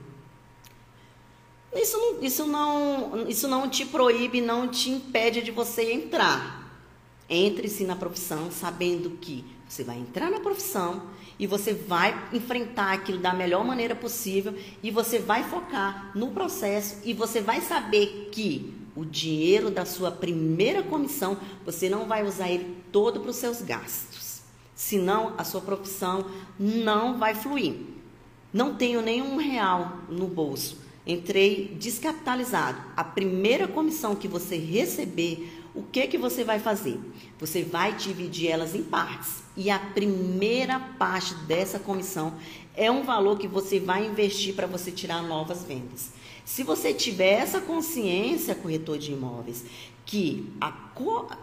Isso 1.74 1.98
não, 1.98 2.24
isso 2.24 2.46
não, 2.48 3.28
isso 3.28 3.48
não 3.48 3.70
te 3.70 3.86
proíbe, 3.86 4.42
não 4.42 4.68
te 4.68 4.90
impede 4.90 5.42
de 5.42 5.52
você 5.52 5.94
entrar. 5.94 6.68
Entre-se 7.30 7.84
na 7.84 7.96
profissão 7.96 8.52
sabendo 8.52 9.12
que 9.12 9.46
você 9.68 9.84
vai 9.84 9.98
entrar 9.98 10.32
na 10.32 10.40
profissão 10.40 11.04
e 11.40 11.48
você 11.48 11.74
vai 11.74 12.28
enfrentar 12.34 12.92
aquilo 12.92 13.18
da 13.18 13.34
melhor 13.34 13.64
maneira 13.64 13.96
possível 13.96 14.54
e 14.84 14.92
você 14.92 15.18
vai 15.18 15.44
focar 15.44 16.12
no 16.14 16.32
processo 16.32 16.98
e 17.06 17.14
você 17.14 17.40
vai 17.40 17.62
saber 17.62 18.30
que 18.32 18.74
o 18.96 19.06
dinheiro 19.06 19.72
da 19.72 19.86
sua 19.86 20.12
primeira 20.12 20.84
comissão 20.84 21.38
você 21.66 21.90
não 21.90 22.06
vai 22.06 22.28
usar 22.28 22.50
ele 22.50 22.76
todo 22.92 23.22
para 23.22 23.30
os 23.30 23.38
seus 23.38 23.62
gastos. 23.62 24.42
Senão 24.76 25.34
a 25.38 25.44
sua 25.46 25.62
profissão 25.62 26.26
não 26.60 27.18
vai 27.18 27.34
fluir. 27.34 27.76
Não 28.52 28.76
tenho 28.76 29.02
nenhum 29.02 29.38
real 29.38 30.00
no 30.10 30.28
bolso 30.28 30.90
entrei 31.12 31.76
descapitalizado. 31.80 32.78
A 32.96 33.04
primeira 33.04 33.68
comissão 33.68 34.16
que 34.16 34.28
você 34.28 34.58
receber, 34.58 35.59
o 35.74 35.84
que 35.84 36.08
que 36.08 36.18
você 36.18 36.44
vai 36.44 36.60
fazer? 36.60 37.00
Você 37.40 37.64
vai 37.64 37.96
dividir 37.96 38.50
elas 38.50 38.76
em 38.76 38.84
partes. 38.84 39.44
E 39.56 39.70
a 39.70 39.80
primeira 39.80 40.80
parte 40.80 41.34
dessa 41.46 41.80
comissão 41.80 42.34
é 42.76 42.90
um 42.90 43.04
valor 43.04 43.38
que 43.38 43.48
você 43.48 43.80
vai 43.80 44.06
investir 44.06 44.56
para 44.56 44.68
você 44.68 44.92
tirar 44.92 45.22
novas 45.22 45.64
vendas. 45.64 46.12
Se 46.46 46.64
você 46.64 46.94
tiver 46.94 47.34
essa 47.34 47.62
consciência, 47.62 48.56
corretor 48.56 48.98
de 48.98 49.12
imóveis, 49.12 49.66
que 50.06 50.52
a, 50.60 50.74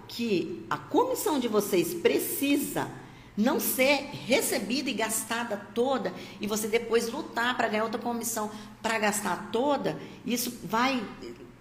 que 0.08 0.64
a 0.68 0.76
comissão 0.76 1.38
de 1.38 1.46
vocês 1.46 1.94
precisa 1.94 2.90
não 3.36 3.60
ser 3.60 4.08
recebida 4.26 4.88
e 4.88 4.94
gastada 4.94 5.56
toda 5.74 6.12
e 6.40 6.46
você 6.46 6.66
depois 6.66 7.12
lutar 7.12 7.56
para 7.56 7.68
ganhar 7.68 7.84
outra 7.84 8.00
comissão 8.00 8.50
para 8.82 8.98
gastar 8.98 9.50
toda, 9.52 10.00
isso 10.24 10.58
vai 10.64 11.04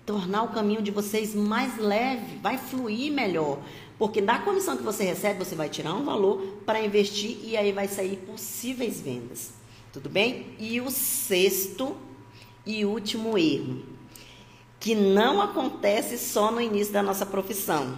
tornar 0.05 0.43
o 0.43 0.49
caminho 0.49 0.81
de 0.81 0.91
vocês 0.91 1.33
mais 1.33 1.77
leve, 1.77 2.37
vai 2.37 2.57
fluir 2.57 3.11
melhor. 3.11 3.59
Porque 3.97 4.21
da 4.21 4.39
comissão 4.39 4.77
que 4.77 4.83
você 4.83 5.03
recebe, 5.03 5.39
você 5.39 5.55
vai 5.55 5.69
tirar 5.69 5.93
um 5.93 6.03
valor 6.03 6.41
para 6.65 6.83
investir 6.83 7.37
e 7.43 7.55
aí 7.55 7.71
vai 7.71 7.87
sair 7.87 8.17
possíveis 8.17 9.01
vendas. 9.01 9.53
Tudo 9.91 10.09
bem? 10.09 10.47
E 10.59 10.81
o 10.81 10.91
sexto 10.91 11.95
e 12.65 12.83
último 12.83 13.37
erro, 13.37 13.83
que 14.79 14.93
não 14.93 15.41
acontece 15.41 16.17
só 16.17 16.51
no 16.51 16.59
início 16.59 16.93
da 16.93 17.01
nossa 17.01 17.25
profissão 17.25 17.97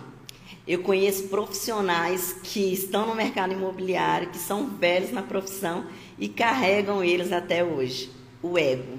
eu 0.68 0.84
conheço 0.84 1.30
profissionais 1.30 2.34
que 2.44 2.74
estão 2.74 3.08
no 3.08 3.16
mercado 3.16 3.54
imobiliário, 3.54 4.30
que 4.30 4.38
são 4.38 4.68
velhos 4.68 5.12
na 5.12 5.24
profissão 5.24 5.86
e 6.20 6.28
carregam 6.28 7.02
eles 7.02 7.32
até 7.32 7.64
hoje. 7.64 8.12
O 8.44 8.58
ego. 8.58 8.98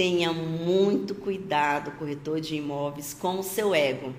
Tenha 0.00 0.32
muito 0.32 1.14
cuidado, 1.14 1.90
corretor 1.98 2.40
de 2.40 2.56
imóveis, 2.56 3.12
com 3.12 3.38
o 3.38 3.42
seu 3.42 3.74
ego. 3.74 4.14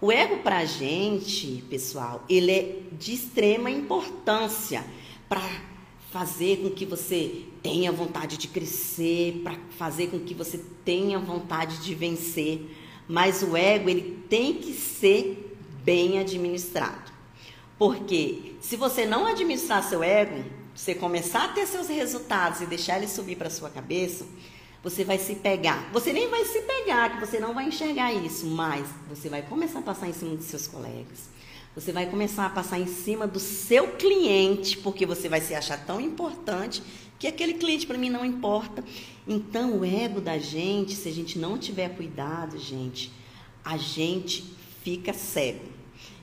O 0.00 0.10
ego 0.10 0.38
para 0.38 0.60
a 0.60 0.64
gente, 0.64 1.62
pessoal, 1.68 2.24
ele 2.30 2.50
é 2.50 2.78
de 2.92 3.12
extrema 3.12 3.70
importância 3.70 4.82
para 5.28 5.42
fazer 6.10 6.62
com 6.62 6.70
que 6.70 6.86
você 6.86 7.44
tenha 7.62 7.92
vontade 7.92 8.38
de 8.38 8.48
crescer, 8.48 9.42
para 9.44 9.54
fazer 9.76 10.06
com 10.06 10.18
que 10.18 10.32
você 10.32 10.64
tenha 10.82 11.18
vontade 11.18 11.76
de 11.82 11.94
vencer. 11.94 12.62
Mas 13.06 13.42
o 13.42 13.54
ego, 13.54 13.90
ele 13.90 14.24
tem 14.30 14.54
que 14.54 14.72
ser 14.72 15.54
bem 15.84 16.18
administrado. 16.18 17.12
Porque 17.78 18.54
se 18.62 18.76
você 18.76 19.04
não 19.04 19.26
administrar 19.26 19.86
seu 19.86 20.02
ego, 20.02 20.42
você 20.74 20.94
começar 20.94 21.44
a 21.44 21.48
ter 21.48 21.66
seus 21.66 21.88
resultados 21.88 22.62
e 22.62 22.66
deixar 22.66 22.96
ele 22.96 23.08
subir 23.08 23.36
para 23.36 23.50
sua 23.50 23.68
cabeça, 23.68 24.24
você 24.82 25.04
vai 25.04 25.18
se 25.18 25.34
pegar. 25.36 25.90
Você 25.92 26.12
nem 26.12 26.28
vai 26.28 26.44
se 26.44 26.60
pegar, 26.62 27.10
que 27.10 27.26
você 27.26 27.40
não 27.40 27.54
vai 27.54 27.68
enxergar 27.68 28.12
isso, 28.12 28.46
mas 28.46 28.86
você 29.08 29.28
vai 29.28 29.42
começar 29.42 29.80
a 29.80 29.82
passar 29.82 30.08
em 30.08 30.12
cima 30.12 30.36
dos 30.36 30.46
seus 30.46 30.66
colegas. 30.66 31.28
Você 31.74 31.92
vai 31.92 32.06
começar 32.06 32.46
a 32.46 32.50
passar 32.50 32.78
em 32.78 32.86
cima 32.86 33.26
do 33.26 33.38
seu 33.38 33.88
cliente, 33.92 34.78
porque 34.78 35.06
você 35.06 35.28
vai 35.28 35.40
se 35.40 35.54
achar 35.54 35.78
tão 35.84 36.00
importante 36.00 36.82
que 37.18 37.26
aquele 37.26 37.54
cliente 37.54 37.86
para 37.86 37.98
mim 37.98 38.10
não 38.10 38.24
importa. 38.24 38.82
Então, 39.26 39.78
o 39.78 39.84
ego 39.84 40.20
da 40.20 40.38
gente, 40.38 40.94
se 40.94 41.08
a 41.08 41.12
gente 41.12 41.38
não 41.38 41.58
tiver 41.58 41.90
cuidado, 41.90 42.58
gente, 42.58 43.12
a 43.64 43.76
gente 43.76 44.44
fica 44.82 45.12
cego. 45.12 45.66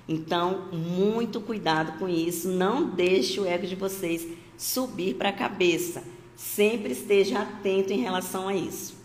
Então, 0.08 0.70
muito 0.72 1.42
cuidado 1.42 1.98
com 2.00 2.08
isso. 2.08 2.48
Não 2.48 2.90
deixe 2.90 3.40
o 3.40 3.46
ego 3.46 3.68
de 3.68 3.76
vocês 3.76 4.28
subir 4.58 5.16
para 5.16 5.30
a 5.30 5.34
cabeça. 5.34 6.04
Sempre 6.36 6.92
esteja 6.92 7.40
atento 7.40 7.94
em 7.94 8.00
relação 8.00 8.48
a 8.48 8.56
isso. 8.56 8.96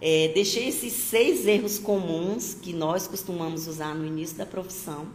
É, 0.00 0.32
deixei 0.34 0.68
esses 0.68 0.92
seis 0.92 1.46
erros 1.46 1.78
comuns 1.78 2.54
que 2.54 2.72
nós 2.72 3.06
costumamos 3.06 3.68
usar 3.68 3.94
no 3.94 4.04
início 4.04 4.36
da 4.36 4.44
profissão. 4.44 5.06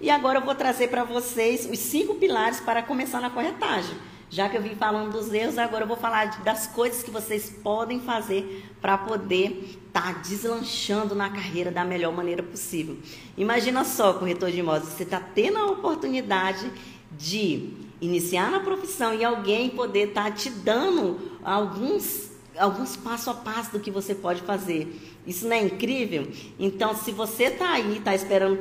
E 0.00 0.10
agora 0.10 0.38
eu 0.38 0.44
vou 0.44 0.54
trazer 0.54 0.88
para 0.88 1.02
vocês 1.02 1.66
os 1.70 1.78
cinco 1.78 2.16
pilares 2.16 2.60
para 2.60 2.82
começar 2.82 3.22
na 3.22 3.30
corretagem. 3.30 3.96
Já 4.28 4.48
que 4.48 4.56
eu 4.56 4.62
vim 4.62 4.74
falando 4.74 5.12
dos 5.12 5.32
erros, 5.32 5.56
agora 5.56 5.84
eu 5.84 5.88
vou 5.88 5.96
falar 5.96 6.42
das 6.42 6.66
coisas 6.66 7.02
que 7.02 7.10
vocês 7.10 7.48
podem 7.62 8.00
fazer 8.00 8.64
para 8.82 8.98
poder 8.98 9.78
estar 9.86 10.12
tá 10.14 10.20
deslanchando 10.20 11.14
na 11.14 11.30
carreira 11.30 11.70
da 11.70 11.84
melhor 11.84 12.12
maneira 12.12 12.42
possível. 12.42 12.98
Imagina 13.38 13.84
só, 13.84 14.12
corretor 14.12 14.50
de 14.50 14.58
imóveis, 14.58 14.92
você 14.92 15.04
está 15.04 15.20
tendo 15.20 15.56
a 15.56 15.70
oportunidade 15.70 16.70
de 17.12 17.83
iniciar 18.04 18.50
na 18.50 18.60
profissão 18.60 19.14
e 19.14 19.24
alguém 19.24 19.70
poder 19.70 20.08
estar 20.08 20.24
tá 20.24 20.30
te 20.30 20.50
dando 20.50 21.38
alguns, 21.42 22.30
alguns 22.56 22.96
passo 22.96 23.30
a 23.30 23.34
passo 23.34 23.72
do 23.72 23.80
que 23.80 23.90
você 23.90 24.14
pode 24.14 24.42
fazer. 24.42 25.14
Isso 25.26 25.48
não 25.48 25.56
é 25.56 25.62
incrível? 25.62 26.30
Então, 26.58 26.94
se 26.94 27.10
você 27.10 27.44
está 27.44 27.72
aí, 27.72 27.96
está 27.96 28.14
esperando 28.14 28.58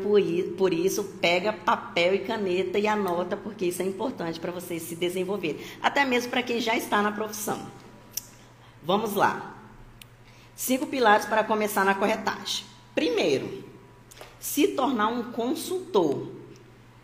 por, 0.58 0.74
isso, 0.74 1.04
pega 1.20 1.52
papel 1.52 2.16
e 2.16 2.20
caneta 2.20 2.80
e 2.80 2.88
anota, 2.88 3.36
porque 3.36 3.66
isso 3.66 3.82
é 3.82 3.86
importante 3.86 4.40
para 4.40 4.52
você 4.52 4.80
se 4.80 4.96
desenvolver. 4.96 5.78
Até 5.82 6.06
mesmo 6.06 6.32
para 6.32 6.42
quem 6.42 6.62
já 6.62 6.76
está 6.76 7.02
na 7.02 7.12
profissão. 7.12 7.60
Vamos 8.82 9.14
lá. 9.14 9.56
Cinco 10.56 10.86
pilares 10.86 11.26
para 11.26 11.44
começar 11.44 11.84
na 11.84 11.96
corretagem. 11.96 12.66
Primeiro, 12.96 13.64
se 14.40 14.70
tornar 14.70 15.08
um 15.08 15.32
consultor. 15.32 16.28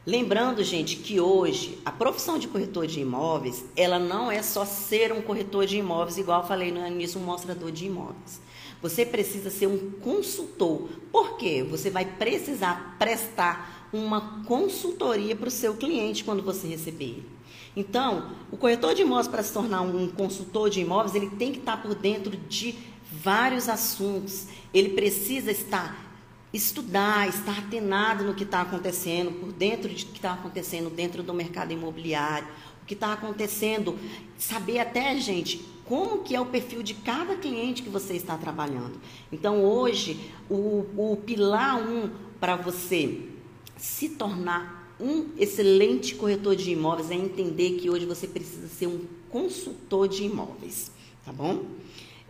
Lembrando, 0.06 0.63
gente, 0.63 0.96
que 0.96 1.20
hoje 1.20 1.77
a 1.84 1.91
profissão 1.91 2.39
de 2.39 2.48
corretor 2.48 2.88
de 2.88 3.01
imóveis, 3.01 3.65
ela 3.75 4.00
não 4.00 4.32
é 4.32 4.41
só 4.41 4.63
ser 4.65 5.12
um 5.12 5.22
corretor 5.22 5.65
de 5.65 5.77
imóveis, 5.77 6.18
igual 6.18 6.41
eu 6.41 6.48
falei 6.48 6.72
no 6.72 6.86
início, 6.88 7.20
um 7.20 7.24
mostrador 7.24 7.72
de 7.72 7.86
imóveis. 7.86 8.41
Você 8.82 9.06
precisa 9.06 9.50
ser 9.50 9.68
um 9.68 9.91
consultor. 10.00 10.89
Por 11.12 11.36
quê? 11.38 11.65
Você 11.70 11.89
vai 11.89 12.06
precisar 12.06 12.96
prestar 12.98 13.89
uma 13.91 14.41
consultoria 14.46 15.36
para 15.36 15.50
o 15.50 15.51
seu 15.51 15.75
cliente 15.75 16.24
quando 16.24 16.41
você 16.41 16.68
receber 16.68 17.06
ele. 17.06 17.29
Então, 17.75 18.32
o 18.51 18.58
corretor 18.58 18.96
de 18.96 19.01
imóveis, 19.01 19.27
para 19.27 19.44
se 19.44 19.53
tornar 19.53 19.82
um 19.82 20.08
consultor 20.08 20.70
de 20.70 20.79
imóveis, 20.79 21.13
ele 21.13 21.29
tem 21.32 21.51
que 21.51 21.60
estar 21.60 21.82
por 21.82 21.94
dentro 21.94 22.36
de 22.36 22.75
vários 23.12 23.68
assuntos. 23.68 24.48
Ele 24.74 24.89
precisa 24.89 25.51
estar 25.51 26.08
estudar, 26.53 27.27
estar 27.27 27.60
atenado 27.60 28.24
no 28.24 28.34
que 28.34 28.44
está 28.44 28.62
acontecendo, 28.62 29.32
por 29.39 29.51
dentro 29.51 29.89
de 29.89 30.06
que 30.06 30.18
está 30.18 30.34
acontecendo 30.34 30.89
dentro 30.89 31.22
do 31.22 31.34
mercado 31.34 31.72
imobiliário, 31.72 32.48
o 32.82 32.86
que 32.86 32.94
está 32.94 33.13
acontecendo, 33.13 33.98
saber 34.38 34.79
até, 34.79 35.20
gente, 35.20 35.63
como 35.86 36.24
que 36.24 36.36
é 36.36 36.41
o 36.41 36.46
perfil 36.46 36.84
de 36.84 36.94
cada 36.94 37.36
cliente 37.36 37.84
que 37.84 37.89
você 37.89 38.13
está 38.13 38.38
trabalhando. 38.38 39.00
Então, 39.32 39.63
hoje, 39.63 40.32
o, 40.50 40.86
o 40.96 41.18
pilar 41.25 41.82
um 41.82 42.10
para 42.39 42.56
você 42.56 43.27
se 43.75 44.10
tornar 44.10 44.94
um 45.00 45.29
excelente 45.38 46.13
corretor 46.15 46.56
de 46.56 46.72
imóveis 46.72 47.10
é 47.10 47.15
entender 47.15 47.79
que 47.79 47.89
hoje 47.89 48.06
você 48.06 48.27
precisa 48.27 48.68
ser 48.68 48.88
um 48.88 49.01
consultor 49.29 50.08
de 50.08 50.24
imóveis, 50.24 50.91
tá 51.24 51.32
bom? 51.32 51.63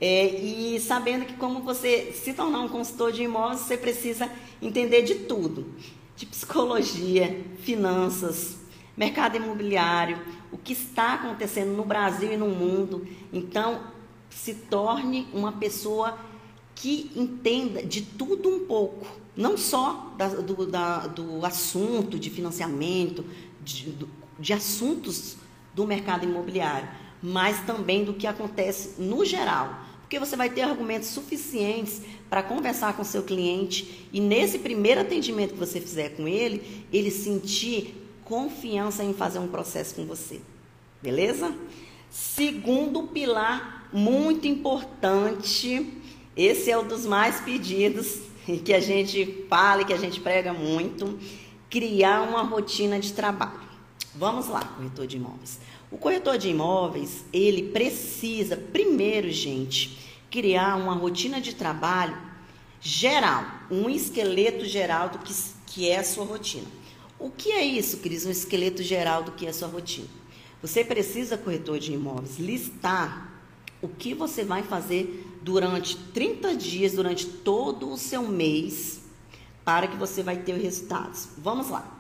É, 0.02 0.28
e 0.28 0.80
sabendo 0.80 1.26
que 1.26 1.34
como 1.34 1.62
você 1.62 2.14
se 2.14 2.34
tornar 2.34 2.62
um 2.62 2.70
consultor 2.70 3.12
de 3.12 3.24
imóveis, 3.24 3.62
você 3.62 3.78
precisa 3.78 4.32
entender 4.62 5.02
de 5.02 5.16
tudo. 5.16 5.74
De 6.16 6.26
psicologia, 6.26 7.46
finanças, 7.62 8.58
mercado 8.96 9.38
imobiliário, 9.38 10.22
o 10.52 10.58
que 10.58 10.74
está 10.74 11.16
acontecendo 11.16 11.76
no 11.76 11.84
Brasil 11.84 12.34
e 12.34 12.38
no 12.38 12.48
mundo. 12.48 13.06
Então, 13.32 13.82
se 14.30 14.54
torne 14.54 15.28
uma 15.34 15.52
pessoa 15.52 16.18
que 16.76 17.12
entenda 17.14 17.84
de 17.84 18.02
tudo 18.02 18.48
um 18.48 18.66
pouco, 18.66 19.06
não 19.36 19.58
só 19.58 20.14
da, 20.18 20.28
do, 20.28 20.66
da, 20.66 21.08
do 21.08 21.46
assunto 21.46 22.18
de 22.18 22.30
financiamento, 22.30 23.26
de, 23.62 23.94
de 24.40 24.54
assuntos 24.54 25.36
do 25.74 25.86
mercado 25.86 26.24
imobiliário, 26.24 26.88
mas 27.22 27.66
também 27.66 28.06
do 28.06 28.14
que 28.14 28.26
acontece 28.26 29.02
no 29.02 29.26
geral 29.26 29.89
porque 30.10 30.18
você 30.18 30.36
vai 30.36 30.50
ter 30.50 30.64
argumentos 30.64 31.10
suficientes 31.10 32.02
para 32.32 32.42
conversar 32.42 32.98
com 32.98 33.04
seu 33.04 33.22
cliente 33.22 34.08
e 34.12 34.20
nesse 34.20 34.58
primeiro 34.58 35.02
atendimento 35.02 35.54
que 35.54 35.60
você 35.60 35.80
fizer 35.80 36.16
com 36.16 36.28
ele, 36.28 36.84
ele 36.92 37.12
sentir 37.12 37.96
confiança 38.26 39.04
em 39.04 39.14
fazer 39.14 39.38
um 39.38 39.48
processo 39.48 39.94
com 39.94 40.08
você. 40.08 40.42
Beleza? 41.00 41.56
Segundo 42.10 43.04
pilar 43.04 43.88
muito 43.94 44.48
importante, 44.48 46.02
esse 46.36 46.72
é 46.72 46.78
um 46.80 46.88
dos 46.88 47.06
mais 47.06 47.40
pedidos 47.42 48.22
que 48.66 48.74
a 48.74 48.80
gente 48.80 49.46
fala 49.48 49.84
e 49.84 49.86
que 49.86 49.94
a 49.94 49.98
gente 49.98 50.20
prega 50.20 50.52
muito, 50.52 51.20
criar 51.70 52.24
uma 52.24 52.42
rotina 52.42 53.00
de 53.00 53.14
trabalho. 53.14 53.62
Vamos 54.16 54.48
lá, 54.48 54.62
corretor 54.76 55.06
de 55.06 55.18
imóveis. 55.18 55.60
O 55.92 55.98
corretor 55.98 56.38
de 56.38 56.50
imóveis, 56.50 57.26
ele 57.34 57.64
precisa, 57.70 58.56
primeiro, 58.56 59.30
gente, 59.32 59.98
criar 60.30 60.76
uma 60.76 60.94
rotina 60.94 61.42
de 61.42 61.56
trabalho 61.56 62.16
geral, 62.80 63.44
um 63.72 63.90
esqueleto 63.90 64.66
geral 64.66 65.10
do 65.10 65.20
que, 65.20 65.34
que 65.66 65.90
é 65.90 65.98
a 65.98 66.04
sua 66.04 66.26
rotina. 66.26 66.68
O 67.18 67.30
que 67.30 67.52
é 67.52 67.66
isso, 67.66 67.98
Cris? 67.98 68.26
Um 68.26 68.32
esqueleto 68.32 68.84
geral 68.84 69.24
do 69.24 69.32
que 69.32 69.46
é 69.46 69.50
a 69.50 69.54
sua 69.54 69.68
rotina. 69.68 70.08
Você 70.62 70.84
precisa, 70.84 71.38
corretor 71.38 71.80
de 71.80 71.94
imóveis, 71.94 72.38
listar 72.38 73.34
o 73.82 73.88
que 73.88 74.14
você 74.14 74.44
vai 74.44 74.62
fazer 74.62 75.26
durante 75.42 75.98
30 75.98 76.56
dias, 76.56 76.94
durante 76.94 77.26
todo 77.26 77.92
o 77.92 77.98
seu 77.98 78.24
mês, 78.24 79.02
para 79.66 79.88
que 79.88 79.98
você 79.98 80.22
vai 80.22 80.38
ter 80.38 80.56
resultados. 80.58 81.30
Vamos 81.38 81.70
lá. 81.70 81.99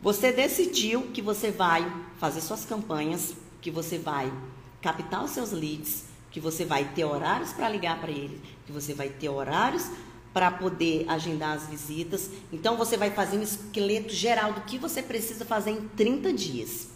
Você 0.00 0.30
decidiu 0.30 1.02
que 1.12 1.20
você 1.20 1.50
vai 1.50 1.84
fazer 2.18 2.40
suas 2.40 2.64
campanhas, 2.64 3.34
que 3.60 3.70
você 3.70 3.98
vai 3.98 4.32
captar 4.80 5.24
os 5.24 5.32
seus 5.32 5.50
leads, 5.50 6.04
que 6.30 6.38
você 6.38 6.64
vai 6.64 6.84
ter 6.84 7.04
horários 7.04 7.52
para 7.52 7.68
ligar 7.68 8.00
para 8.00 8.10
ele, 8.10 8.40
que 8.64 8.70
você 8.70 8.94
vai 8.94 9.08
ter 9.08 9.28
horários 9.28 9.90
para 10.32 10.52
poder 10.52 11.04
agendar 11.08 11.56
as 11.56 11.66
visitas. 11.66 12.30
Então 12.52 12.76
você 12.76 12.96
vai 12.96 13.10
fazer 13.10 13.38
um 13.38 13.42
esqueleto 13.42 14.14
geral 14.14 14.52
do 14.52 14.60
que 14.60 14.78
você 14.78 15.02
precisa 15.02 15.44
fazer 15.44 15.72
em 15.72 15.88
30 15.88 16.32
dias. 16.32 16.90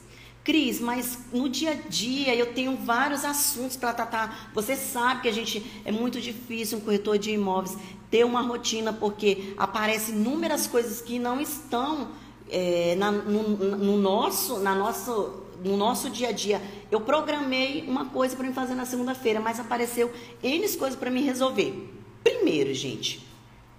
Cris, 0.45 0.81
mas 0.81 1.19
no 1.33 1.49
dia 1.49 1.73
a 1.73 1.75
dia 1.75 2.35
eu 2.37 2.53
tenho 2.53 2.77
vários 2.77 3.25
assuntos 3.25 3.77
para 3.77 3.93
tratar. 3.93 4.51
Você 4.55 4.77
sabe 4.77 5.23
que 5.23 5.29
a 5.29 5.33
gente 5.33 5.65
é 5.85 5.91
muito 5.91 6.21
difícil 6.21 6.79
um 6.79 6.81
corretor 6.81 7.19
de 7.19 7.33
imóveis 7.33 7.77
ter 8.11 8.25
uma 8.25 8.43
rotina 8.43 8.93
porque 8.93 9.55
aparecem 9.57 10.15
inúmeras 10.15 10.67
coisas 10.69 11.01
que 11.01 11.19
não 11.19 11.41
estão 11.41 12.11
é, 12.51 12.95
na, 12.97 13.11
no, 13.11 13.43
no, 13.77 13.97
nosso, 13.97 14.59
na 14.59 14.75
nosso, 14.75 15.43
no 15.65 15.77
nosso 15.77 16.11
dia 16.11 16.29
a 16.29 16.33
dia. 16.33 16.61
Eu 16.91 17.01
programei 17.01 17.85
uma 17.87 18.07
coisa 18.07 18.37
para 18.37 18.47
me 18.47 18.53
fazer 18.53 18.75
na 18.75 18.85
segunda-feira, 18.85 19.41
mas 19.41 19.59
apareceu 19.59 20.11
N 20.43 20.69
coisas 20.77 20.99
para 20.99 21.11
me 21.11 21.23
resolver. 21.23 21.91
Primeiro, 22.23 22.73
gente, 22.75 23.27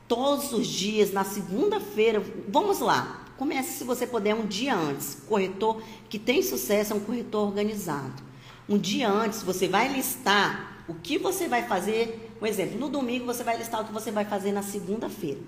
todos 0.07 0.51
os 0.53 0.67
dias, 0.67 1.11
na 1.11 1.23
segunda-feira, 1.23 2.23
vamos 2.47 2.79
lá. 2.79 3.25
Comece 3.37 3.77
se 3.77 3.83
você 3.83 4.05
puder 4.05 4.35
um 4.35 4.45
dia 4.45 4.75
antes. 4.75 5.17
Corretor 5.27 5.81
que 6.09 6.19
tem 6.19 6.41
sucesso 6.41 6.93
é 6.93 6.95
um 6.95 6.99
corretor 6.99 7.47
organizado. 7.47 8.23
Um 8.67 8.77
dia 8.77 9.09
antes, 9.09 9.43
você 9.43 9.67
vai 9.67 9.91
listar 9.91 10.85
o 10.87 10.93
que 10.93 11.17
você 11.17 11.47
vai 11.47 11.67
fazer. 11.67 12.31
Um 12.41 12.45
exemplo, 12.45 12.79
no 12.79 12.89
domingo 12.89 13.25
você 13.25 13.43
vai 13.43 13.57
listar 13.57 13.81
o 13.81 13.85
que 13.85 13.93
você 13.93 14.11
vai 14.11 14.25
fazer 14.25 14.51
na 14.51 14.61
segunda-feira. 14.61 15.39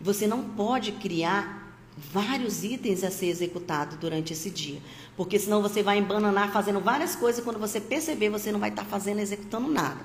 Você 0.00 0.26
não 0.26 0.42
pode 0.42 0.92
criar 0.92 1.67
vários 2.12 2.62
itens 2.62 3.02
a 3.02 3.10
ser 3.10 3.26
executado 3.26 3.96
durante 3.96 4.32
esse 4.32 4.50
dia. 4.50 4.80
Porque 5.16 5.38
senão 5.38 5.60
você 5.60 5.82
vai 5.82 5.98
embananar 5.98 6.52
fazendo 6.52 6.80
várias 6.80 7.16
coisas 7.16 7.40
e 7.40 7.44
quando 7.44 7.58
você 7.58 7.80
perceber, 7.80 8.30
você 8.30 8.52
não 8.52 8.60
vai 8.60 8.70
estar 8.70 8.84
fazendo, 8.84 9.18
executando 9.18 9.68
nada. 9.68 10.00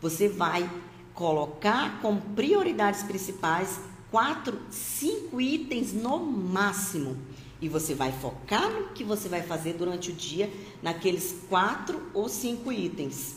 Você 0.00 0.28
vai 0.28 0.68
colocar 1.14 2.00
como 2.00 2.20
prioridades 2.34 3.02
principais 3.02 3.78
quatro, 4.10 4.58
cinco 4.70 5.40
itens 5.40 5.92
no 5.92 6.18
máximo. 6.18 7.16
E 7.60 7.68
você 7.68 7.94
vai 7.94 8.10
focar 8.10 8.70
no 8.70 8.88
que 8.88 9.04
você 9.04 9.28
vai 9.28 9.42
fazer 9.42 9.74
durante 9.74 10.10
o 10.10 10.14
dia, 10.14 10.50
naqueles 10.82 11.36
quatro 11.48 12.02
ou 12.14 12.28
cinco 12.28 12.72
itens. 12.72 13.36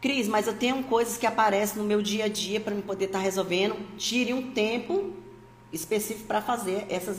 Cris, 0.00 0.28
mas 0.28 0.46
eu 0.46 0.54
tenho 0.54 0.84
coisas 0.84 1.18
que 1.18 1.26
aparecem 1.26 1.78
no 1.78 1.84
meu 1.84 2.00
dia 2.00 2.26
a 2.26 2.28
dia 2.28 2.60
para 2.60 2.74
me 2.74 2.82
poder 2.82 3.06
estar 3.06 3.18
resolvendo. 3.18 3.74
Tire 3.96 4.32
um 4.32 4.52
tempo 4.52 5.12
específico 5.72 6.26
para 6.26 6.40
fazer 6.40 6.86
essas 6.88 7.18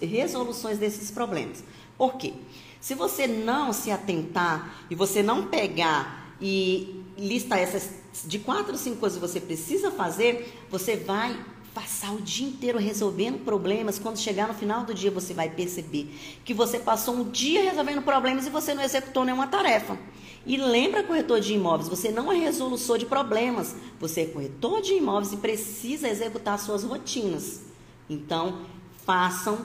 resoluções 0.00 0.78
desses 0.78 1.10
problemas. 1.10 1.62
Por 1.96 2.14
quê? 2.14 2.34
Se 2.80 2.94
você 2.94 3.26
não 3.26 3.72
se 3.72 3.90
atentar 3.90 4.84
e 4.90 4.94
você 4.94 5.22
não 5.22 5.46
pegar 5.46 6.34
e 6.40 7.04
listar 7.18 7.58
essas 7.58 8.00
de 8.24 8.38
quatro 8.38 8.72
ou 8.72 8.78
cinco 8.78 8.96
coisas 8.96 9.18
que 9.18 9.26
você 9.26 9.40
precisa 9.40 9.90
fazer, 9.90 10.66
você 10.70 10.96
vai 10.96 11.38
passar 11.74 12.12
o 12.12 12.20
dia 12.20 12.48
inteiro 12.48 12.78
resolvendo 12.78 13.44
problemas. 13.44 13.98
Quando 13.98 14.18
chegar 14.18 14.48
no 14.48 14.54
final 14.54 14.84
do 14.84 14.92
dia, 14.92 15.10
você 15.10 15.32
vai 15.32 15.48
perceber 15.48 16.12
que 16.44 16.52
você 16.52 16.78
passou 16.78 17.14
um 17.14 17.30
dia 17.30 17.62
resolvendo 17.62 18.02
problemas 18.02 18.46
e 18.46 18.50
você 18.50 18.74
não 18.74 18.82
executou 18.82 19.24
nenhuma 19.24 19.46
tarefa. 19.46 19.96
E 20.44 20.56
lembra, 20.56 21.04
corretor 21.04 21.38
de 21.38 21.52
imóveis, 21.52 21.88
você 21.88 22.10
não 22.10 22.32
é 22.32 22.38
resolutor 22.38 22.98
de 22.98 23.06
problemas, 23.06 23.76
você 24.00 24.22
é 24.22 24.26
corretor 24.26 24.80
de 24.80 24.94
imóveis 24.94 25.32
e 25.32 25.36
precisa 25.36 26.08
executar 26.08 26.58
suas 26.58 26.82
rotinas. 26.82 27.69
Então, 28.10 28.66
façam 29.06 29.64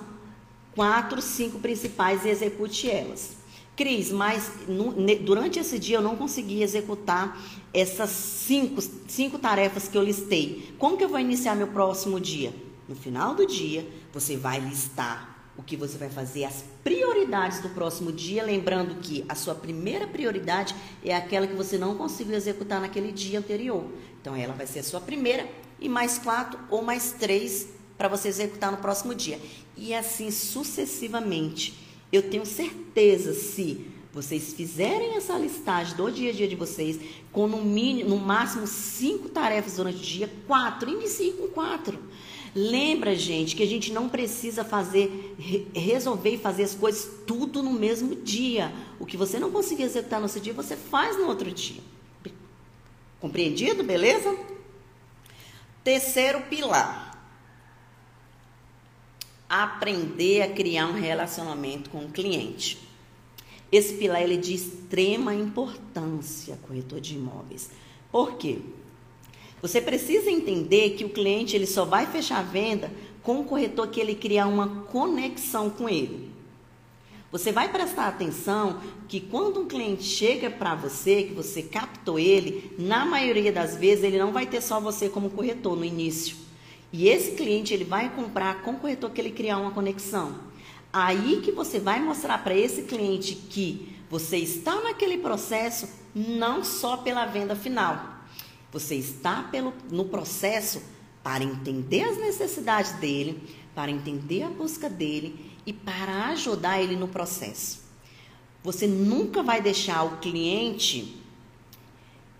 quatro, 0.75 1.19
cinco 1.21 1.57
principais 1.59 2.23
e 2.23 2.29
execute 2.29 2.89
elas. 2.89 3.37
Cris, 3.75 4.11
mas 4.11 4.51
no, 4.67 4.93
durante 5.17 5.59
esse 5.59 5.77
dia 5.79 5.97
eu 5.97 6.01
não 6.01 6.15
consegui 6.15 6.61
executar 6.61 7.37
essas 7.73 8.09
cinco, 8.11 8.81
cinco 9.07 9.39
tarefas 9.39 9.87
que 9.87 9.97
eu 9.97 10.03
listei. 10.03 10.73
Como 10.77 10.95
que 10.95 11.03
eu 11.03 11.09
vou 11.09 11.19
iniciar 11.19 11.55
meu 11.55 11.67
próximo 11.67 12.19
dia? 12.19 12.53
No 12.87 12.95
final 12.95 13.33
do 13.33 13.45
dia, 13.45 13.85
você 14.13 14.37
vai 14.37 14.59
listar 14.59 15.35
o 15.57 15.63
que 15.63 15.75
você 15.75 15.97
vai 15.97 16.09
fazer, 16.09 16.43
as 16.43 16.63
prioridades 16.83 17.61
do 17.61 17.69
próximo 17.69 18.11
dia, 18.11 18.43
lembrando 18.43 18.95
que 18.95 19.25
a 19.27 19.35
sua 19.35 19.55
primeira 19.55 20.05
prioridade 20.05 20.75
é 21.03 21.15
aquela 21.15 21.47
que 21.47 21.55
você 21.55 21.77
não 21.77 21.95
conseguiu 21.95 22.35
executar 22.35 22.79
naquele 22.81 23.11
dia 23.11 23.39
anterior. 23.39 23.85
Então, 24.21 24.35
ela 24.35 24.53
vai 24.53 24.67
ser 24.67 24.79
a 24.79 24.83
sua 24.83 25.01
primeira 25.01 25.49
e 25.79 25.87
mais 25.87 26.17
quatro 26.17 26.59
ou 26.69 26.81
mais 26.81 27.13
três 27.13 27.69
para 27.97 28.07
você 28.07 28.27
executar 28.27 28.71
no 28.71 28.77
próximo 28.77 29.13
dia. 29.13 29.39
E 29.77 29.93
assim 29.93 30.31
sucessivamente. 30.31 31.73
Eu 32.11 32.29
tenho 32.29 32.45
certeza 32.45 33.33
se 33.33 33.87
vocês 34.13 34.53
fizerem 34.53 35.17
essa 35.17 35.37
listagem 35.37 35.97
do 35.97 36.09
dia 36.09 36.29
a 36.29 36.33
dia 36.33 36.47
de 36.47 36.55
vocês, 36.55 36.97
com 37.33 37.47
no, 37.47 37.61
mínimo, 37.61 38.11
no 38.11 38.17
máximo 38.17 38.65
cinco 38.65 39.27
tarefas 39.27 39.75
durante 39.75 39.97
o 39.97 40.01
dia, 40.01 40.31
quatro, 40.47 40.89
inicie 40.89 41.33
com 41.33 41.49
quatro. 41.49 41.99
Lembra, 42.55 43.13
gente, 43.13 43.53
que 43.53 43.63
a 43.63 43.67
gente 43.67 43.91
não 43.91 44.07
precisa 44.07 44.63
fazer, 44.63 45.35
resolver 45.75 46.29
e 46.29 46.37
fazer 46.37 46.63
as 46.63 46.73
coisas 46.73 47.09
tudo 47.27 47.61
no 47.61 47.73
mesmo 47.73 48.15
dia. 48.15 48.73
O 48.97 49.05
que 49.05 49.17
você 49.17 49.37
não 49.37 49.51
conseguir 49.51 49.83
executar 49.83 50.21
no 50.21 50.29
seu 50.29 50.41
dia, 50.41 50.53
você 50.53 50.77
faz 50.77 51.17
no 51.17 51.27
outro 51.27 51.51
dia. 51.51 51.81
Compreendido? 53.19 53.83
Beleza? 53.83 54.33
Terceiro 55.83 56.43
pilar. 56.43 57.14
Aprender 59.49 60.41
a 60.41 60.49
criar 60.49 60.87
um 60.87 60.93
relacionamento 60.93 61.89
com 61.89 62.05
o 62.05 62.11
cliente. 62.11 62.79
Esse 63.71 63.95
pilar 63.95 64.21
ele 64.21 64.35
é 64.35 64.37
de 64.37 64.53
extrema 64.53 65.33
importância, 65.33 66.57
corretor 66.67 66.99
de 66.99 67.15
imóveis. 67.15 67.69
Por 68.11 68.35
quê? 68.37 68.59
Você 69.61 69.81
precisa 69.81 70.29
entender 70.29 70.91
que 70.91 71.03
o 71.03 71.09
cliente 71.09 71.55
ele 71.55 71.65
só 71.65 71.85
vai 71.85 72.05
fechar 72.05 72.39
a 72.39 72.43
venda 72.43 72.91
com 73.23 73.39
o 73.39 73.43
corretor 73.43 73.87
que 73.87 73.99
ele 73.99 74.15
criar 74.15 74.47
uma 74.47 74.83
conexão 74.85 75.69
com 75.69 75.89
ele. 75.89 76.29
Você 77.31 77.51
vai 77.51 77.69
prestar 77.69 78.07
atenção 78.07 78.79
que 79.09 79.19
quando 79.19 79.59
um 79.59 79.67
cliente 79.67 80.03
chega 80.03 80.49
para 80.49 80.75
você, 80.75 81.23
que 81.23 81.33
você 81.33 81.61
captou 81.61 82.17
ele, 82.17 82.71
na 82.77 83.05
maioria 83.05 83.51
das 83.51 83.75
vezes 83.75 84.03
ele 84.03 84.17
não 84.17 84.31
vai 84.31 84.45
ter 84.45 84.61
só 84.61 84.79
você 84.79 85.09
como 85.09 85.29
corretor 85.29 85.75
no 85.75 85.83
início. 85.83 86.44
E 86.97 87.09
esse 87.09 87.31
cliente 87.31 87.73
ele 87.73 87.83
vai 87.83 88.09
comprar 88.15 88.61
com 88.61 88.71
o 88.71 88.79
corretor 88.79 89.11
que 89.11 89.19
ele 89.19 89.31
criar 89.31 89.57
uma 89.57 89.71
conexão. 89.71 90.33
Aí 90.93 91.41
que 91.43 91.51
você 91.51 91.77
vai 91.77 91.99
mostrar 91.99 92.37
para 92.37 92.55
esse 92.55 92.83
cliente 92.83 93.35
que 93.35 93.93
você 94.09 94.37
está 94.37 94.79
naquele 94.79 95.17
processo 95.17 95.89
não 96.15 96.63
só 96.63 96.95
pela 96.95 97.25
venda 97.25 97.53
final, 97.53 98.01
você 98.71 98.95
está 98.95 99.43
pelo, 99.43 99.73
no 99.91 100.05
processo 100.05 100.81
para 101.21 101.43
entender 101.43 102.03
as 102.03 102.17
necessidades 102.17 102.93
dele, 102.93 103.43
para 103.75 103.91
entender 103.91 104.43
a 104.43 104.49
busca 104.49 104.89
dele 104.89 105.51
e 105.65 105.73
para 105.73 106.27
ajudar 106.27 106.81
ele 106.81 106.95
no 106.95 107.09
processo. 107.09 107.83
Você 108.63 108.87
nunca 108.87 109.43
vai 109.43 109.61
deixar 109.61 110.03
o 110.03 110.17
cliente 110.19 111.21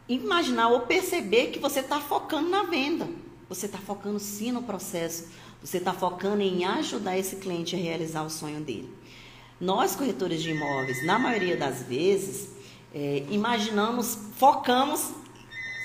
imaginar 0.08 0.70
ou 0.70 0.82
perceber 0.82 1.48
que 1.48 1.60
você 1.60 1.82
está 1.82 2.00
focando 2.00 2.48
na 2.48 2.64
venda. 2.64 3.25
Você 3.48 3.68
está 3.68 3.78
focando 3.78 4.20
sim 4.20 4.52
no 4.52 4.64
processo. 4.64 5.28
Você 5.64 5.78
está 5.78 5.94
focando 5.94 6.42
em 6.42 6.66
ajudar 6.66 7.18
esse 7.18 7.38
cliente 7.38 7.76
a 7.76 7.80
realizar 7.80 8.24
o 8.24 8.30
sonho 8.30 8.62
dele. 8.62 8.90
Nós, 9.60 9.96
corretores 9.96 10.42
de 10.42 10.52
imóveis, 10.52 11.06
na 11.06 11.18
maioria 11.18 11.56
das 11.56 11.84
vezes, 11.84 12.50
é, 12.94 13.24
imaginamos, 13.30 14.18
focamos 14.38 15.12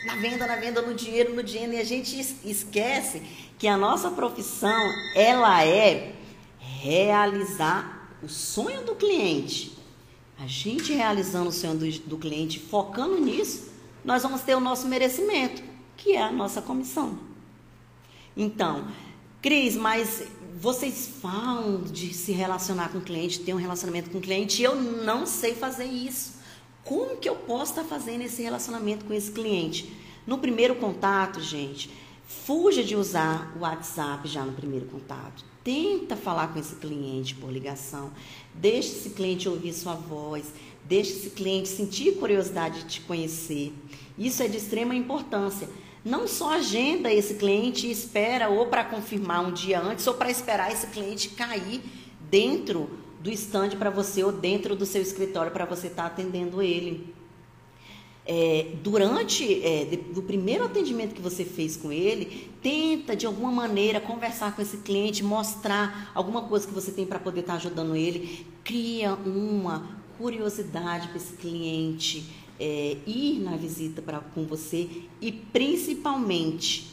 na 0.04 0.16
venda, 0.16 0.46
na 0.46 0.56
venda, 0.56 0.82
no 0.82 0.94
dinheiro, 0.94 1.34
no 1.34 1.42
dinheiro, 1.42 1.74
e 1.74 1.78
a 1.78 1.84
gente 1.84 2.18
esquece 2.44 3.22
que 3.58 3.68
a 3.68 3.76
nossa 3.76 4.10
profissão, 4.10 4.80
ela 5.14 5.64
é 5.64 6.14
realizar 6.58 8.16
o 8.22 8.28
sonho 8.28 8.82
do 8.84 8.94
cliente. 8.94 9.78
A 10.38 10.46
gente 10.46 10.92
realizando 10.94 11.50
o 11.50 11.52
sonho 11.52 11.76
do, 11.76 11.90
do 12.08 12.18
cliente, 12.18 12.58
focando 12.58 13.20
nisso, 13.20 13.70
nós 14.04 14.22
vamos 14.22 14.40
ter 14.40 14.54
o 14.54 14.60
nosso 14.60 14.88
merecimento, 14.88 15.62
que 15.96 16.12
é 16.12 16.22
a 16.22 16.32
nossa 16.32 16.62
comissão. 16.62 17.29
Então, 18.36 18.88
Cris, 19.42 19.76
mas 19.76 20.24
vocês 20.60 21.08
falam 21.20 21.82
de 21.82 22.12
se 22.12 22.32
relacionar 22.32 22.90
com 22.90 22.98
o 22.98 23.02
cliente, 23.02 23.40
ter 23.40 23.54
um 23.54 23.58
relacionamento 23.58 24.10
com 24.10 24.18
o 24.18 24.20
cliente, 24.20 24.60
e 24.60 24.64
eu 24.64 24.74
não 24.74 25.26
sei 25.26 25.54
fazer 25.54 25.86
isso. 25.86 26.34
Como 26.84 27.16
que 27.16 27.28
eu 27.28 27.36
posso 27.36 27.72
estar 27.72 27.84
fazendo 27.84 28.22
esse 28.22 28.42
relacionamento 28.42 29.04
com 29.04 29.14
esse 29.14 29.30
cliente? 29.30 29.90
No 30.26 30.38
primeiro 30.38 30.74
contato, 30.74 31.40
gente, 31.40 31.90
fuja 32.26 32.84
de 32.84 32.94
usar 32.94 33.52
o 33.56 33.60
WhatsApp 33.60 34.28
já 34.28 34.44
no 34.44 34.52
primeiro 34.52 34.86
contato. 34.86 35.44
Tenta 35.64 36.16
falar 36.16 36.48
com 36.48 36.58
esse 36.58 36.74
cliente 36.76 37.34
por 37.34 37.50
ligação. 37.50 38.10
Deixe 38.54 38.88
esse 38.88 39.10
cliente 39.10 39.48
ouvir 39.48 39.72
sua 39.72 39.94
voz. 39.94 40.46
Deixe 40.84 41.12
esse 41.12 41.30
cliente 41.30 41.68
sentir 41.68 42.16
curiosidade 42.16 42.80
de 42.80 42.88
te 42.88 43.00
conhecer. 43.02 43.72
Isso 44.18 44.42
é 44.42 44.48
de 44.48 44.56
extrema 44.56 44.94
importância. 44.94 45.68
Não 46.04 46.26
só 46.26 46.54
agenda 46.54 47.12
esse 47.12 47.34
cliente 47.34 47.86
e 47.86 47.90
espera 47.90 48.48
ou 48.48 48.66
para 48.66 48.84
confirmar 48.84 49.46
um 49.46 49.52
dia 49.52 49.80
antes 49.80 50.06
ou 50.06 50.14
para 50.14 50.30
esperar 50.30 50.72
esse 50.72 50.86
cliente 50.86 51.30
cair 51.30 51.82
dentro 52.30 52.88
do 53.20 53.30
estande 53.30 53.76
para 53.76 53.90
você 53.90 54.24
ou 54.24 54.32
dentro 54.32 54.74
do 54.74 54.86
seu 54.86 55.02
escritório 55.02 55.52
para 55.52 55.66
você 55.66 55.88
estar 55.88 56.04
tá 56.04 56.08
atendendo 56.08 56.62
ele. 56.62 57.14
É, 58.26 58.74
durante 58.82 59.62
é, 59.64 59.84
do 60.14 60.22
primeiro 60.22 60.64
atendimento 60.64 61.14
que 61.14 61.20
você 61.20 61.44
fez 61.44 61.76
com 61.76 61.90
ele, 61.90 62.50
tenta 62.62 63.16
de 63.16 63.26
alguma 63.26 63.50
maneira 63.50 64.00
conversar 64.00 64.54
com 64.54 64.62
esse 64.62 64.78
cliente, 64.78 65.22
mostrar 65.22 66.10
alguma 66.14 66.42
coisa 66.42 66.66
que 66.66 66.72
você 66.72 66.92
tem 66.92 67.04
para 67.04 67.18
poder 67.18 67.40
estar 67.40 67.54
tá 67.54 67.58
ajudando 67.58 67.96
ele, 67.96 68.46
cria 68.62 69.14
uma 69.14 69.98
curiosidade 70.16 71.08
para 71.08 71.16
esse 71.16 71.32
cliente 71.34 72.39
é, 72.60 72.98
ir 73.06 73.40
na 73.40 73.56
visita 73.56 74.02
pra, 74.02 74.20
com 74.20 74.44
você 74.44 74.88
e 75.20 75.32
principalmente 75.32 76.90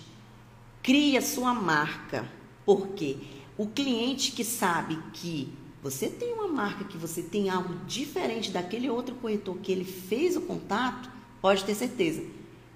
cria 0.82 1.22
sua 1.22 1.54
marca, 1.54 2.26
porque 2.66 3.18
o 3.58 3.68
cliente 3.68 4.32
que 4.32 4.46
sabe 4.46 4.98
que 5.14 5.50
você 5.84 6.08
tem 6.08 6.34
uma 6.34 6.48
marca, 6.48 6.86
que 6.86 6.98
você 6.98 7.22
tem 7.22 7.50
algo 7.50 7.76
diferente 7.86 8.52
daquele 8.52 8.90
outro 8.90 9.16
corretor 9.16 9.58
que 9.58 9.72
ele 9.72 9.84
fez 9.84 10.36
o 10.38 10.42
contato, 10.42 11.10
pode 11.42 11.64
ter 11.64 11.76
certeza. 11.76 12.24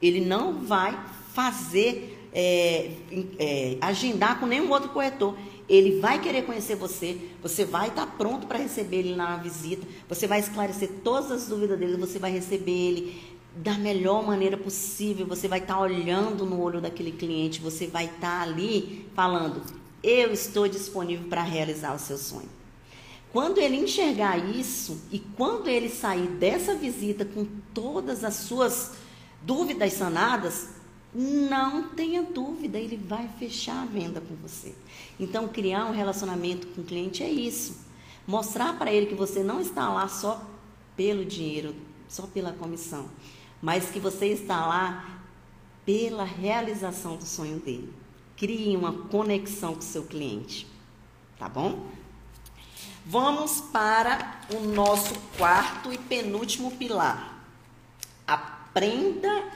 Ele 0.01 0.21
não 0.21 0.65
vai 0.65 0.97
fazer, 1.33 2.29
é, 2.33 2.91
é, 3.39 3.77
agendar 3.79 4.39
com 4.39 4.45
nenhum 4.45 4.69
outro 4.69 4.89
corretor. 4.89 5.37
Ele 5.71 6.01
vai 6.01 6.19
querer 6.19 6.41
conhecer 6.41 6.75
você, 6.75 7.17
você 7.41 7.63
vai 7.63 7.87
estar 7.87 8.05
pronto 8.05 8.45
para 8.45 8.57
receber 8.57 8.97
ele 8.97 9.15
na 9.15 9.37
visita, 9.37 9.87
você 10.05 10.27
vai 10.27 10.41
esclarecer 10.41 10.89
todas 11.01 11.31
as 11.31 11.47
dúvidas 11.47 11.79
dele, 11.79 11.95
você 11.95 12.19
vai 12.19 12.29
receber 12.29 12.69
ele 12.69 13.23
da 13.55 13.75
melhor 13.75 14.21
maneira 14.27 14.57
possível, 14.57 15.25
você 15.25 15.47
vai 15.47 15.59
estar 15.59 15.79
olhando 15.79 16.45
no 16.45 16.61
olho 16.61 16.81
daquele 16.81 17.13
cliente, 17.13 17.61
você 17.61 17.87
vai 17.87 18.03
estar 18.03 18.41
ali 18.41 19.09
falando: 19.15 19.61
Eu 20.03 20.33
estou 20.33 20.67
disponível 20.67 21.29
para 21.29 21.41
realizar 21.41 21.95
o 21.95 21.99
seu 21.99 22.17
sonho. 22.17 22.49
Quando 23.31 23.57
ele 23.59 23.77
enxergar 23.77 24.37
isso 24.37 25.03
e 25.09 25.19
quando 25.19 25.69
ele 25.69 25.87
sair 25.87 26.27
dessa 26.27 26.75
visita 26.75 27.23
com 27.23 27.47
todas 27.73 28.25
as 28.25 28.33
suas 28.33 28.91
dúvidas 29.41 29.93
sanadas, 29.93 30.80
não 31.13 31.89
tenha 31.89 32.23
dúvida, 32.23 32.79
ele 32.79 32.97
vai 32.97 33.29
fechar 33.37 33.81
a 33.81 33.85
venda 33.85 34.21
com 34.21 34.35
você. 34.35 34.73
Então, 35.19 35.47
criar 35.47 35.85
um 35.85 35.91
relacionamento 35.91 36.67
com 36.67 36.81
o 36.81 36.85
cliente 36.85 37.23
é 37.23 37.29
isso. 37.29 37.79
Mostrar 38.25 38.77
para 38.77 38.91
ele 38.91 39.07
que 39.07 39.15
você 39.15 39.43
não 39.43 39.59
está 39.59 39.89
lá 39.89 40.07
só 40.07 40.41
pelo 40.95 41.25
dinheiro, 41.25 41.75
só 42.07 42.27
pela 42.27 42.53
comissão, 42.53 43.09
mas 43.61 43.89
que 43.89 43.99
você 43.99 44.27
está 44.27 44.65
lá 44.65 45.21
pela 45.85 46.23
realização 46.23 47.17
do 47.17 47.25
sonho 47.25 47.59
dele. 47.59 47.91
Crie 48.37 48.77
uma 48.77 48.93
conexão 48.93 49.73
com 49.73 49.79
o 49.79 49.83
seu 49.83 50.03
cliente. 50.03 50.67
Tá 51.37 51.49
bom? 51.49 51.87
Vamos 53.05 53.61
para 53.61 54.39
o 54.53 54.59
nosso 54.61 55.15
quarto 55.37 55.91
e 55.91 55.97
penúltimo 55.97 56.71
pilar. 56.71 57.43
Aprenda 58.27 59.29
a 59.29 59.51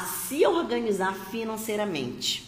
se 0.00 0.46
organizar 0.46 1.14
financeiramente. 1.30 2.44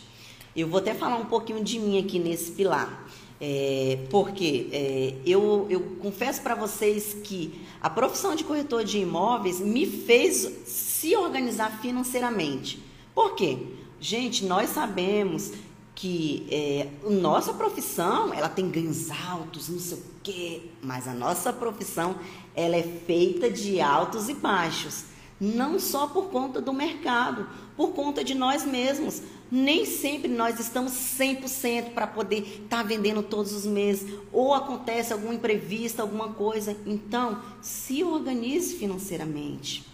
Eu 0.56 0.68
vou 0.68 0.78
até 0.78 0.94
falar 0.94 1.16
um 1.16 1.26
pouquinho 1.26 1.62
de 1.62 1.78
mim 1.78 1.98
aqui 1.98 2.18
nesse 2.18 2.52
pilar. 2.52 3.06
É, 3.40 4.00
porque 4.10 4.68
é, 4.72 5.14
eu, 5.24 5.66
eu 5.70 5.80
confesso 6.00 6.42
para 6.42 6.56
vocês 6.56 7.16
que 7.22 7.60
a 7.80 7.88
profissão 7.88 8.34
de 8.34 8.42
corretor 8.42 8.82
de 8.82 8.98
imóveis 8.98 9.60
me 9.60 9.86
fez 9.86 10.34
se 10.66 11.14
organizar 11.14 11.80
financeiramente. 11.80 12.82
Por 13.14 13.36
quê? 13.36 13.58
Gente, 14.00 14.44
nós 14.44 14.70
sabemos 14.70 15.52
que 15.94 16.46
é, 16.50 16.88
nossa 17.10 17.52
profissão 17.52 18.32
ela 18.32 18.48
tem 18.48 18.70
ganhos 18.70 19.10
altos, 19.28 19.68
não 19.68 19.80
sei 19.80 19.98
o 19.98 20.02
quê, 20.22 20.62
mas 20.80 21.08
a 21.08 21.12
nossa 21.12 21.52
profissão 21.52 22.16
ela 22.54 22.76
é 22.76 22.82
feita 22.82 23.50
de 23.50 23.80
altos 23.80 24.28
e 24.28 24.34
baixos, 24.34 25.04
não 25.40 25.78
só 25.78 26.06
por 26.06 26.30
conta 26.30 26.60
do 26.60 26.72
mercado, 26.72 27.48
por 27.76 27.92
conta 27.92 28.24
de 28.24 28.34
nós 28.34 28.64
mesmos. 28.64 29.22
Nem 29.50 29.86
sempre 29.86 30.28
nós 30.28 30.60
estamos 30.60 30.92
100% 30.92 31.94
para 31.94 32.06
poder 32.06 32.40
estar 32.40 32.78
tá 32.78 32.82
vendendo 32.82 33.22
todos 33.22 33.52
os 33.52 33.64
meses, 33.64 34.12
ou 34.32 34.52
acontece 34.52 35.12
algum 35.12 35.32
imprevisto, 35.32 36.00
alguma 36.00 36.30
coisa. 36.34 36.76
Então, 36.84 37.40
se 37.62 38.04
organize 38.04 38.76
financeiramente. 38.76 39.86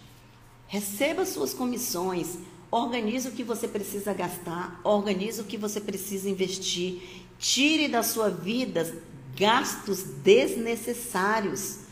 Receba 0.67 1.25
suas 1.25 1.53
comissões, 1.53 2.37
Organize 2.75 3.29
o 3.29 3.31
que 3.31 3.41
você 3.41 3.69
precisa 3.69 4.13
gastar, 4.13 4.81
organize 4.83 5.39
o 5.39 5.45
que 5.45 5.57
você 5.57 5.79
precisa 5.79 6.29
investir. 6.29 7.23
Tire 7.39 7.87
da 7.87 8.03
sua 8.03 8.29
vida 8.29 9.01
gastos 9.33 10.03
desnecessários. 10.03 11.84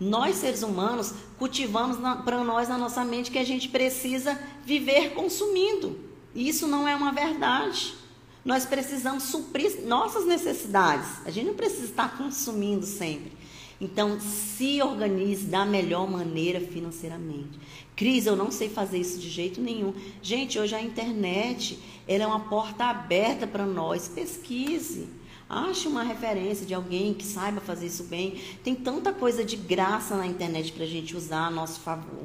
Nós, 0.00 0.36
seres 0.36 0.62
humanos, 0.62 1.12
cultivamos 1.38 1.98
para 2.24 2.42
nós 2.42 2.68
na 2.68 2.78
nossa 2.78 3.04
mente 3.04 3.30
que 3.30 3.38
a 3.38 3.44
gente 3.44 3.68
precisa 3.68 4.40
viver 4.64 5.12
consumindo. 5.12 5.98
Isso 6.34 6.66
não 6.66 6.88
é 6.88 6.96
uma 6.96 7.12
verdade. 7.12 7.94
Nós 8.42 8.64
precisamos 8.64 9.24
suprir 9.24 9.82
nossas 9.86 10.24
necessidades. 10.24 11.06
A 11.26 11.30
gente 11.30 11.48
não 11.48 11.54
precisa 11.54 11.84
estar 11.84 12.16
consumindo 12.16 12.86
sempre. 12.86 13.32
Então, 13.78 14.18
se 14.20 14.80
organize 14.82 15.46
da 15.46 15.64
melhor 15.64 16.08
maneira 16.08 16.60
financeiramente. 16.60 17.58
Cris, 17.96 18.26
eu 18.26 18.36
não 18.36 18.50
sei 18.50 18.68
fazer 18.68 18.98
isso 18.98 19.18
de 19.18 19.28
jeito 19.28 19.60
nenhum. 19.60 19.92
Gente, 20.22 20.58
hoje 20.58 20.74
a 20.74 20.82
internet 20.82 21.78
ela 22.08 22.24
é 22.24 22.26
uma 22.26 22.40
porta 22.40 22.84
aberta 22.84 23.46
para 23.46 23.66
nós. 23.66 24.08
Pesquise. 24.08 25.08
Ache 25.50 25.88
uma 25.88 26.04
referência 26.04 26.64
de 26.64 26.72
alguém 26.72 27.12
que 27.12 27.24
saiba 27.24 27.60
fazer 27.60 27.86
isso 27.86 28.04
bem. 28.04 28.40
Tem 28.62 28.72
tanta 28.72 29.12
coisa 29.12 29.44
de 29.44 29.56
graça 29.56 30.16
na 30.16 30.24
internet 30.24 30.70
para 30.70 30.84
a 30.84 30.86
gente 30.86 31.16
usar 31.16 31.48
a 31.48 31.50
nosso 31.50 31.80
favor. 31.80 32.24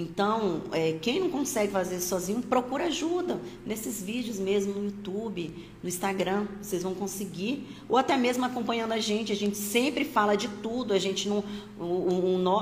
Então, 0.00 0.62
é, 0.70 0.92
quem 0.92 1.18
não 1.18 1.28
consegue 1.28 1.72
fazer 1.72 1.98
sozinho, 1.98 2.40
procura 2.40 2.84
ajuda 2.84 3.40
nesses 3.66 4.00
vídeos 4.00 4.38
mesmo 4.38 4.72
no 4.74 4.84
YouTube, 4.84 5.52
no 5.82 5.88
Instagram, 5.88 6.46
vocês 6.62 6.84
vão 6.84 6.94
conseguir, 6.94 7.66
ou 7.88 7.96
até 7.96 8.16
mesmo 8.16 8.44
acompanhando 8.44 8.92
a 8.92 9.00
gente. 9.00 9.32
A 9.32 9.34
gente 9.34 9.56
sempre 9.56 10.04
fala 10.04 10.36
de 10.36 10.46
tudo, 10.62 10.94
a 10.94 11.00
gente 11.00 11.28
não, 11.28 11.42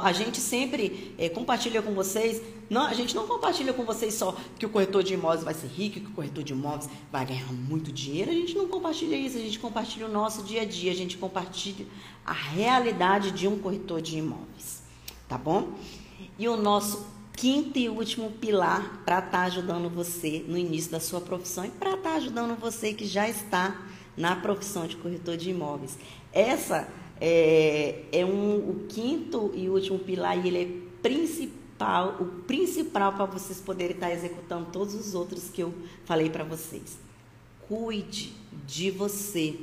a 0.03 0.13
gente 0.15 0.41
sempre 0.41 1.15
é, 1.19 1.29
compartilha 1.29 1.83
com 1.83 1.93
vocês. 1.93 2.41
Não, 2.71 2.87
a 2.87 2.95
gente 2.95 3.15
não 3.15 3.27
compartilha 3.27 3.75
com 3.75 3.85
vocês 3.85 4.15
só 4.15 4.35
que 4.59 4.65
o 4.65 4.71
corretor 4.71 5.03
de 5.03 5.13
imóveis 5.13 5.45
vai 5.45 5.53
ser 5.53 5.67
rico, 5.67 6.01
que 6.01 6.07
o 6.07 6.13
corretor 6.13 6.43
de 6.43 6.55
imóveis 6.55 6.89
vai 7.13 7.27
ganhar 7.27 7.53
muito 7.53 7.93
dinheiro. 7.93 8.31
A 8.31 8.35
gente 8.35 8.57
não 8.57 8.67
compartilha 8.67 9.15
isso, 9.15 9.37
a 9.37 9.43
gente 9.43 9.59
compartilha 9.59 10.07
o 10.07 10.11
nosso 10.11 10.43
dia 10.43 10.63
a 10.63 10.65
dia, 10.65 10.91
a 10.91 10.97
gente 10.97 11.19
compartilha 11.19 11.87
a 12.25 12.33
realidade 12.33 13.31
de 13.31 13.47
um 13.47 13.59
corretor 13.59 14.01
de 14.01 14.17
imóveis, 14.17 14.83
tá 15.29 15.37
bom? 15.37 15.75
E 16.39 16.49
o 16.49 16.57
nosso 16.57 17.16
quinto 17.37 17.79
e 17.79 17.89
último 17.89 18.31
pilar 18.31 19.03
para 19.05 19.19
estar 19.19 19.31
tá 19.31 19.43
ajudando 19.43 19.91
você 19.91 20.43
no 20.49 20.57
início 20.57 20.91
da 20.91 20.99
sua 20.99 21.21
profissão 21.21 21.67
e 21.67 21.71
para 21.71 21.95
estar 21.95 22.11
tá 22.11 22.17
ajudando 22.17 22.59
você 22.59 22.95
que 22.95 23.07
já 23.07 23.29
está 23.29 23.87
na 24.17 24.35
profissão 24.35 24.87
de 24.87 24.97
corretor 24.97 25.37
de 25.37 25.51
imóveis. 25.51 25.99
Essa 26.33 26.89
é, 27.21 28.05
é 28.11 28.25
um, 28.25 28.57
o 28.71 28.87
quinto 28.89 29.53
e 29.55 29.69
último 29.69 29.99
pilar 29.99 30.43
e 30.43 30.49
ele 30.49 30.63
é 30.63 30.99
principal, 31.03 32.17
o 32.19 32.25
principal 32.43 33.13
para 33.13 33.27
vocês 33.27 33.61
poderem 33.61 33.95
estar 33.95 34.09
tá 34.09 34.15
executando 34.15 34.71
todos 34.73 34.95
os 34.95 35.15
outros 35.15 35.51
que 35.51 35.63
eu 35.63 35.75
falei 36.07 36.31
para 36.31 36.43
vocês. 36.43 36.99
Cuide 37.69 38.33
de 38.67 38.91
você. 38.91 39.59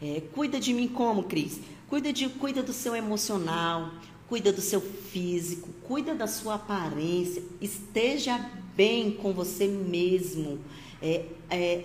É, 0.00 0.22
cuida 0.32 0.60
de 0.60 0.72
mim 0.72 0.86
como, 0.86 1.24
Cris? 1.24 1.60
Cuida, 1.88 2.12
de, 2.12 2.28
cuida 2.28 2.62
do 2.62 2.72
seu 2.72 2.94
emocional, 2.94 3.90
cuida 4.28 4.52
do 4.52 4.60
seu 4.60 4.80
físico, 4.80 5.68
cuida 5.84 6.14
da 6.14 6.26
sua 6.26 6.54
aparência, 6.54 7.42
esteja 7.60 8.50
bem 8.74 9.12
com 9.12 9.32
você 9.32 9.66
mesmo. 9.66 10.58
É, 11.00 11.24
é, 11.50 11.84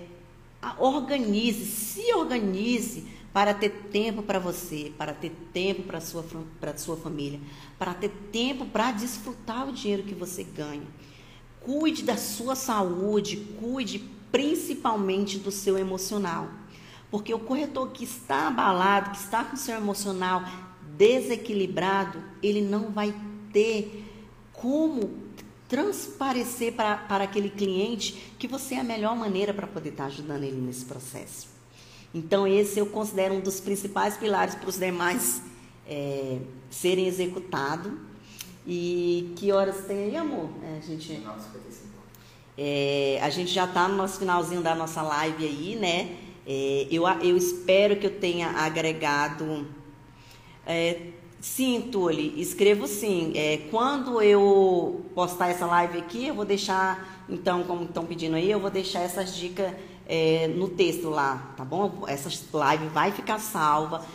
organize, 0.78 1.66
se 1.66 2.14
organize 2.14 3.06
para 3.34 3.54
ter 3.54 3.70
tempo 3.92 4.22
para 4.22 4.40
você, 4.40 4.92
para 4.98 5.14
ter 5.14 5.32
tempo 5.54 5.84
para 5.84 6.02
sua 6.02 6.24
para 6.60 6.78
sua 6.78 6.98
família, 6.98 7.40
para 7.80 7.94
ter 7.94 8.10
tempo 8.32 8.66
para 8.66 8.92
desfrutar 8.92 9.70
o 9.70 9.74
dinheiro 9.74 10.04
que 10.04 10.16
você 10.16 10.44
ganha. 10.44 10.86
Cuide 11.62 12.04
da 12.04 12.18
sua 12.18 12.56
saúde, 12.56 13.38
cuide 13.60 14.00
principalmente 14.32 15.38
do 15.38 15.52
seu 15.52 15.78
emocional. 15.78 16.50
Porque 17.12 17.34
o 17.34 17.40
corretor 17.40 17.92
que 17.92 18.06
está 18.06 18.48
abalado, 18.48 19.12
que 19.12 19.18
está 19.18 19.44
com 19.44 19.56
o 19.56 19.60
seu 19.60 19.76
emocional 19.76 20.44
desequilibrado, 20.98 22.22
ele 22.42 22.62
não 22.62 22.92
vai 22.92 23.14
ter 23.52 24.06
como 24.54 25.10
transparecer 25.68 26.74
para, 26.74 26.98
para 26.98 27.24
aquele 27.24 27.50
cliente 27.50 28.34
que 28.38 28.48
você 28.48 28.76
é 28.76 28.80
a 28.80 28.84
melhor 28.84 29.16
maneira 29.16 29.54
para 29.54 29.66
poder 29.66 29.90
estar 29.90 30.06
ajudando 30.06 30.44
ele 30.44 30.60
nesse 30.60 30.86
processo. 30.86 31.48
Então, 32.14 32.46
esse 32.46 32.78
eu 32.78 32.86
considero 32.88 33.36
um 33.36 33.40
dos 33.40 33.62
principais 33.62 34.18
pilares 34.18 34.54
para 34.54 34.68
os 34.68 34.78
demais 34.78 35.42
é, 35.88 36.40
serem 36.70 37.08
executados. 37.08 37.94
E 38.68 39.34
que 39.38 39.52
horas 39.52 39.86
tem 39.88 39.98
aí, 40.06 40.18
amor? 40.18 40.50
É, 40.62 40.78
a 40.78 40.82
gente, 40.82 41.24
é, 42.58 43.20
a 43.22 43.30
gente 43.30 43.52
já 43.52 43.66
está 43.66 43.88
no 43.88 43.96
nosso 43.96 44.20
finalzinho 44.20 44.62
da 44.62 44.76
nossa 44.76 45.02
live 45.02 45.46
aí, 45.46 45.76
né? 45.76 46.18
É, 46.46 46.88
eu, 46.92 47.08
eu 47.08 47.38
espero 47.38 47.96
que 47.96 48.06
eu 48.06 48.20
tenha 48.20 48.50
agregado 48.50 49.68
é, 50.66 51.08
sim, 51.40 51.90
Tule, 51.92 52.40
escrevo 52.40 52.88
sim. 52.88 53.32
É, 53.36 53.58
quando 53.70 54.22
eu 54.22 55.06
postar 55.16 55.50
essa 55.50 55.66
live 55.66 55.98
aqui, 56.00 56.28
eu 56.28 56.36
vou 56.36 56.46
deixar, 56.46 57.26
então, 57.30 57.64
como 57.64 57.84
estão 57.84 58.06
pedindo 58.06 58.36
aí, 58.36 58.50
eu 58.50 58.60
vou 58.60 58.70
deixar 58.70 59.02
essas 59.02 59.36
dicas 59.36 59.74
é, 60.08 60.48
no 60.48 60.70
texto 60.70 61.10
lá, 61.10 61.54
tá 61.56 61.64
bom? 61.64 62.04
Essa 62.08 62.30
live 62.54 62.88
vai 62.88 63.12
ficar 63.12 63.40
salva. 63.40 64.06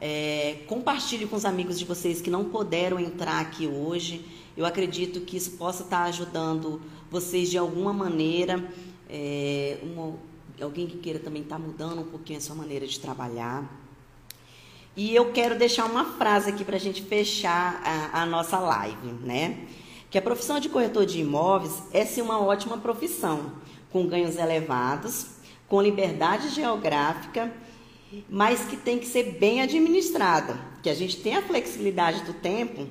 É, 0.00 0.58
compartilhe 0.66 1.26
com 1.26 1.36
os 1.36 1.44
amigos 1.44 1.78
de 1.78 1.84
vocês 1.84 2.20
que 2.20 2.30
não 2.30 2.46
puderam 2.46 2.98
entrar 2.98 3.40
aqui 3.40 3.66
hoje. 3.66 4.24
Eu 4.56 4.66
acredito 4.66 5.20
que 5.20 5.36
isso 5.36 5.52
possa 5.52 5.84
estar 5.84 6.04
ajudando 6.04 6.82
vocês 7.10 7.48
de 7.48 7.56
alguma 7.56 7.92
maneira. 7.92 8.68
É, 9.08 9.78
uma, 9.82 10.14
alguém 10.60 10.86
que 10.86 10.98
queira 10.98 11.18
também 11.18 11.42
estar 11.42 11.58
mudando 11.58 12.00
um 12.00 12.04
pouquinho 12.04 12.38
a 12.38 12.42
sua 12.42 12.56
maneira 12.56 12.86
de 12.86 12.98
trabalhar. 12.98 13.81
E 14.94 15.14
eu 15.14 15.32
quero 15.32 15.58
deixar 15.58 15.86
uma 15.86 16.04
frase 16.04 16.50
aqui 16.50 16.64
para 16.64 16.76
a 16.76 16.80
gente 16.80 17.02
fechar 17.02 17.80
a, 17.82 18.22
a, 18.22 18.26
nossa 18.26 18.58
live, 18.58 19.12
né? 19.24 19.60
Que 20.10 20.18
a 20.18 20.22
profissão 20.22 20.60
de 20.60 20.68
corretor 20.68 21.06
de 21.06 21.18
imóveis 21.18 21.82
é 21.92 22.04
sim 22.04 22.20
uma 22.20 22.38
ótima 22.38 22.76
profissão, 22.76 23.52
com 23.90 24.06
ganhos 24.06 24.36
elevados, 24.36 25.28
com 25.66 25.80
liberdade 25.80 26.50
geográfica, 26.50 27.50
mas 28.28 28.66
que 28.66 28.76
tem 28.76 28.98
que 28.98 29.06
ser 29.06 29.38
bem 29.38 29.62
administrada, 29.62 30.60
que 30.82 30.90
a 30.90 30.94
gente 30.94 31.16
tem 31.16 31.36
a 31.36 31.42
flexibilidade 31.42 32.24
do 32.24 32.34
tempo 32.34 32.86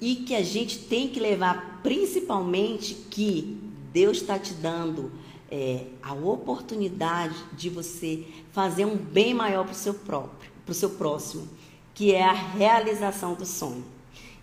e 0.00 0.16
que 0.16 0.34
a 0.34 0.42
gente 0.42 0.80
tem 0.80 1.06
que 1.06 1.20
levar 1.20 1.80
principalmente 1.84 2.94
que 2.94 3.56
Deus 3.92 4.16
está 4.16 4.40
te 4.40 4.54
dando 4.54 5.12
é, 5.48 5.84
a 6.02 6.14
oportunidade 6.14 7.36
de 7.52 7.70
você 7.70 8.26
fazer 8.50 8.86
um 8.86 8.96
bem 8.96 9.32
maior 9.32 9.62
para 9.62 9.72
o 9.72 9.76
seu 9.76 9.94
próprio 9.94 10.51
para 10.64 10.72
o 10.72 10.74
seu 10.74 10.90
próximo, 10.90 11.48
que 11.94 12.14
é 12.14 12.22
a 12.22 12.32
realização 12.32 13.34
do 13.34 13.44
sonho. 13.44 13.84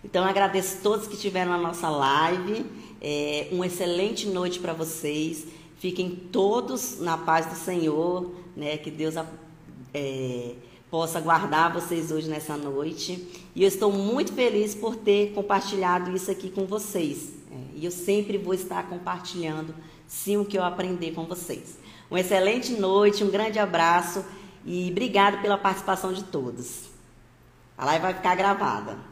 Então, 0.04 0.24
agradeço 0.24 0.78
a 0.78 0.80
todos 0.80 1.06
que 1.06 1.14
estiveram 1.14 1.52
na 1.52 1.58
nossa 1.58 1.88
live. 1.90 2.64
É, 3.00 3.48
uma 3.52 3.66
excelente 3.66 4.26
noite 4.26 4.58
para 4.58 4.72
vocês. 4.72 5.46
Fiquem 5.78 6.10
todos 6.10 6.98
na 7.00 7.18
paz 7.18 7.46
do 7.46 7.54
Senhor, 7.54 8.30
né? 8.56 8.76
Que 8.78 8.90
Deus 8.90 9.14
é, 9.92 10.54
possa 10.90 11.20
guardar 11.20 11.72
vocês 11.72 12.10
hoje 12.10 12.28
nessa 12.28 12.56
noite. 12.56 13.26
E 13.54 13.62
eu 13.62 13.68
estou 13.68 13.92
muito 13.92 14.32
feliz 14.32 14.74
por 14.74 14.96
ter 14.96 15.32
compartilhado 15.32 16.14
isso 16.14 16.30
aqui 16.30 16.50
com 16.50 16.64
vocês. 16.64 17.34
É, 17.50 17.76
e 17.76 17.84
eu 17.84 17.90
sempre 17.90 18.38
vou 18.38 18.54
estar 18.54 18.88
compartilhando, 18.88 19.74
sim, 20.06 20.36
o 20.38 20.44
que 20.44 20.56
eu 20.56 20.64
aprender 20.64 21.12
com 21.12 21.24
vocês. 21.24 21.78
Uma 22.10 22.20
excelente 22.20 22.72
noite, 22.72 23.22
um 23.22 23.30
grande 23.30 23.58
abraço 23.58 24.24
e 24.64 24.90
obrigado 24.90 25.40
pela 25.40 25.58
participação 25.58 26.12
de 26.12 26.24
todos. 26.24 26.90
A 27.76 27.84
live 27.84 28.02
vai 28.02 28.14
ficar 28.14 28.34
gravada. 28.34 29.09